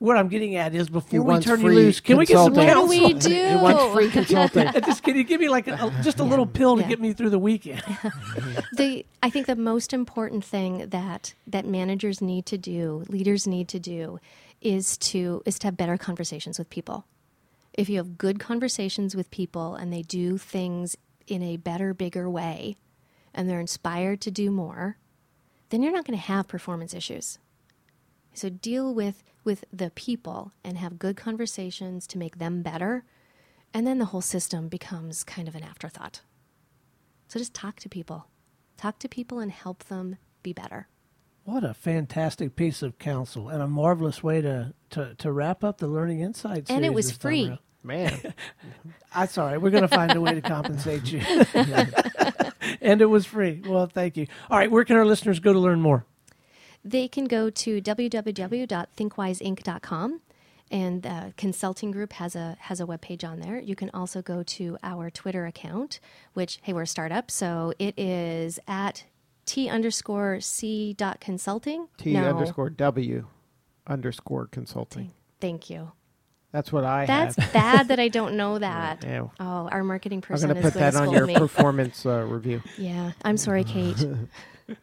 what 0.03 0.17
I'm 0.17 0.27
getting 0.27 0.57
at 0.57 0.75
is 0.75 0.89
before 0.89 1.21
we 1.21 1.39
turn 1.39 1.61
you 1.61 1.69
loose, 1.69 2.01
can 2.01 2.17
we 2.17 2.25
get 2.25 2.35
some 2.35 2.53
consulting. 2.53 2.75
What 2.77 2.91
do 2.91 2.99
counsel? 2.99 3.07
we 3.07 3.13
do? 3.41 3.47
He 3.47 3.55
wants 3.55 3.93
free 3.93 4.09
consulting. 4.09 4.69
just 4.85 5.01
can 5.01 5.15
you 5.15 5.23
give 5.23 5.39
me 5.39 5.47
like 5.47 5.69
a, 5.69 5.75
a- 5.75 6.01
just 6.03 6.19
a 6.19 6.25
little 6.25 6.45
pill 6.45 6.75
to 6.75 6.81
Yeah. 6.81 6.89
get 6.89 6.99
me 6.99 7.13
through 7.13 7.29
the 7.29 7.39
weekend? 7.39 7.81
the 8.73 9.05
I 9.23 9.29
think 9.29 9.47
the 9.47 9.55
most 9.55 9.93
important 9.93 10.43
thing 10.43 10.89
that 10.89 11.35
that 11.47 11.65
managers 11.65 12.21
need 12.21 12.45
to 12.47 12.57
do, 12.57 13.05
leaders 13.07 13.47
need 13.47 13.69
to 13.69 13.79
do, 13.79 14.19
is 14.59 14.97
to 14.97 15.41
is 15.45 15.57
to 15.59 15.67
have 15.67 15.77
better 15.77 15.97
conversations 15.97 16.59
with 16.59 16.69
people. 16.69 17.05
If 17.71 17.87
you 17.87 17.95
have 17.95 18.17
good 18.17 18.41
conversations 18.41 19.15
with 19.15 19.31
people 19.31 19.75
and 19.75 19.93
they 19.93 20.01
do 20.01 20.37
things 20.37 20.97
in 21.27 21.41
a 21.41 21.55
better, 21.55 21.93
bigger 21.93 22.29
way, 22.29 22.75
and 23.33 23.49
they're 23.49 23.61
inspired 23.61 24.19
to 24.21 24.31
do 24.31 24.51
more, 24.51 24.97
then 25.69 25.81
you're 25.81 25.93
not 25.93 26.05
going 26.05 26.19
to 26.19 26.25
have 26.25 26.49
performance 26.49 26.93
issues. 26.93 27.39
So 28.34 28.50
deal 28.50 28.93
with 28.93 29.24
with 29.43 29.65
the 29.72 29.91
people 29.91 30.54
and 30.63 30.78
have 30.78 30.98
good 30.98 31.17
conversations 31.17 32.08
to 32.08 32.17
make 32.17 32.38
them 32.38 32.62
better, 32.62 33.04
and 33.74 33.86
then 33.86 34.00
the 34.00 34.06
whole 34.06 34.22
system 34.22 34.69
becomes 34.69 35.24
kind 35.24 35.48
of 35.48 35.56
an 35.56 35.63
afterthought. 35.63 36.22
So 37.28 37.39
just 37.39 37.54
talk 37.54 37.80
to 37.82 37.89
people. 37.89 38.28
Talk 38.78 39.00
to 39.00 39.10
people 39.10 39.39
and 39.39 39.52
help 39.52 39.86
them 39.86 40.17
be 40.43 40.54
better. 40.54 40.88
What 41.46 41.63
a 41.63 41.74
fantastic 41.74 42.56
piece 42.56 42.82
of 42.82 42.98
counsel 43.00 43.50
and 43.50 43.62
a 43.62 43.67
marvelous 43.67 44.24
way 44.24 44.41
to, 44.41 44.74
to, 44.91 45.13
to 45.15 45.32
wrap 45.32 45.63
up 45.63 45.78
the 45.80 45.88
Learning 45.88 46.22
Insights. 46.22 46.69
And 46.72 46.86
it 46.86 46.93
was 46.93 47.12
free. 47.12 47.48
around. 47.48 47.60
Man, 47.86 48.34
That's 49.13 49.34
sorry. 49.34 49.58
We're 49.58 49.72
going 49.72 49.82
to 49.84 49.89
find 49.89 50.13
a 50.13 50.22
way 50.22 50.36
to 50.36 50.41
compensate 50.41 51.12
you. 51.12 51.19
and 52.82 53.02
it 53.02 53.10
was 53.10 53.26
free. 53.26 53.62
Well, 53.65 53.88
thank 53.88 54.15
you. 54.15 54.28
All 54.50 54.58
right. 54.58 54.72
Where 54.72 54.86
can 54.86 54.96
our 54.96 55.06
listeners 55.06 55.39
go 55.41 55.52
to 55.52 55.60
learn 55.60 55.82
more? 55.82 56.06
They 56.86 57.08
can 57.08 57.26
go 57.26 57.50
to 57.50 57.82
www.thinkwiseinc.com 57.82 60.22
and 60.72 61.04
the 61.04 61.34
consulting 61.38 61.91
group 61.91 62.13
has 62.13 62.36
a 62.36 62.58
has 62.62 62.80
a 62.82 62.86
webpage 62.86 63.24
on 63.28 63.39
there. 63.39 63.60
You 63.60 63.76
can 63.76 63.89
also 63.93 64.22
go 64.22 64.43
to 64.43 64.78
our 64.84 65.10
Twitter 65.10 65.46
account, 65.46 66.00
which 66.34 66.60
hey, 66.63 66.74
we're 66.74 66.84
a 66.84 66.88
startup, 66.88 67.30
so 67.30 67.74
it 67.80 67.93
is 67.98 68.60
at 68.67 69.06
T 69.46 69.69
underscore 69.69 70.39
C 70.41 70.93
dot 70.93 71.19
consulting. 71.19 71.88
T 71.98 72.13
No. 72.13 72.30
underscore 72.30 72.69
W 72.69 73.28
underscore 73.88 74.48
consulting. 74.48 75.12
Thank 75.39 75.69
you. 75.69 75.91
That's 76.52 76.72
what 76.72 76.84
I 76.86 77.06
That's 77.06 77.36
have. 77.36 77.54
bad 77.54 77.88
that 77.89 78.00
I 78.00 78.08
don't 78.10 78.36
know 78.38 78.60
that. 78.60 79.04
Yeah. 79.04 79.28
Oh, 79.39 79.67
our 79.72 79.84
marketing 79.84 80.19
I'm 80.19 80.22
person 80.22 80.50
going 80.50 80.62
to 80.62 80.67
is 80.67 80.74
put 80.74 80.80
that 80.80 80.96
on 80.96 81.12
your 81.12 81.26
me. 81.28 81.36
performance 81.36 82.06
uh, 82.06 82.22
review. 82.22 82.62
yeah, 82.78 83.12
I'm 83.24 83.38
sorry, 83.38 83.63
Kate. 83.63 84.06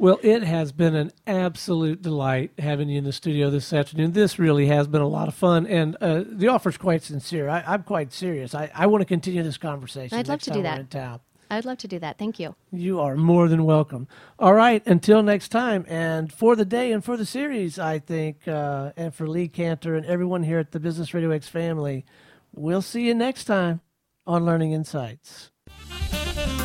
Well, 0.00 0.18
it 0.22 0.44
has 0.44 0.72
been 0.72 0.94
an 0.94 1.12
absolute 1.26 2.00
delight 2.00 2.52
having 2.58 2.88
you 2.88 2.96
in 2.96 3.04
the 3.04 3.12
studio 3.12 3.50
this 3.50 3.70
afternoon. 3.70 4.12
This 4.12 4.38
really 4.38 4.64
has 4.68 4.88
been 4.88 5.02
a 5.02 5.06
lot 5.06 5.28
of 5.28 5.34
fun, 5.34 5.66
and 5.66 5.94
uh, 6.00 6.24
the 6.26 6.58
is 6.64 6.78
quite 6.78 7.02
sincere. 7.02 7.50
I, 7.50 7.62
I'm 7.66 7.82
quite 7.82 8.10
serious. 8.10 8.54
I, 8.54 8.70
I 8.74 8.86
want 8.86 9.02
to 9.02 9.04
continue 9.04 9.42
this 9.42 9.58
conversation. 9.58 10.16
I'd 10.16 10.26
love 10.26 10.40
to 10.40 10.52
do 10.52 10.62
that. 10.62 11.20
I'd 11.50 11.66
love 11.66 11.76
to 11.76 11.86
do 11.88 11.98
that. 11.98 12.16
Thank 12.16 12.40
you. 12.40 12.56
You 12.72 12.98
are 12.98 13.14
more 13.14 13.46
than 13.46 13.64
welcome. 13.64 14.08
All 14.38 14.54
right, 14.54 14.82
until 14.86 15.22
next 15.22 15.48
time, 15.50 15.84
and 15.86 16.32
for 16.32 16.56
the 16.56 16.64
day 16.64 16.92
and 16.92 17.04
for 17.04 17.18
the 17.18 17.26
series, 17.26 17.78
I 17.78 17.98
think, 17.98 18.48
uh, 18.48 18.92
and 18.96 19.14
for 19.14 19.28
Lee 19.28 19.48
Kantor 19.48 19.98
and 19.98 20.06
everyone 20.06 20.44
here 20.44 20.60
at 20.60 20.72
the 20.72 20.80
Business 20.80 21.12
Radio 21.12 21.30
X 21.30 21.46
family, 21.46 22.06
we'll 22.54 22.80
see 22.80 23.06
you 23.06 23.14
next 23.14 23.44
time 23.44 23.82
on 24.26 24.46
Learning 24.46 24.72
Insights. 24.72 25.50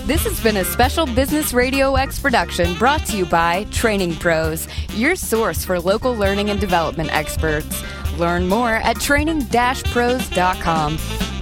This 0.05 0.23
has 0.25 0.39
been 0.39 0.57
a 0.57 0.63
special 0.63 1.07
Business 1.07 1.51
Radio 1.51 1.95
X 1.95 2.19
production 2.19 2.75
brought 2.75 3.07
to 3.07 3.17
you 3.17 3.25
by 3.25 3.63
Training 3.71 4.13
Pros, 4.17 4.67
your 4.93 5.15
source 5.15 5.65
for 5.65 5.79
local 5.79 6.13
learning 6.13 6.51
and 6.51 6.59
development 6.59 7.11
experts. 7.11 7.83
Learn 8.19 8.47
more 8.47 8.73
at 8.73 9.01
training-pros.com. 9.01 11.34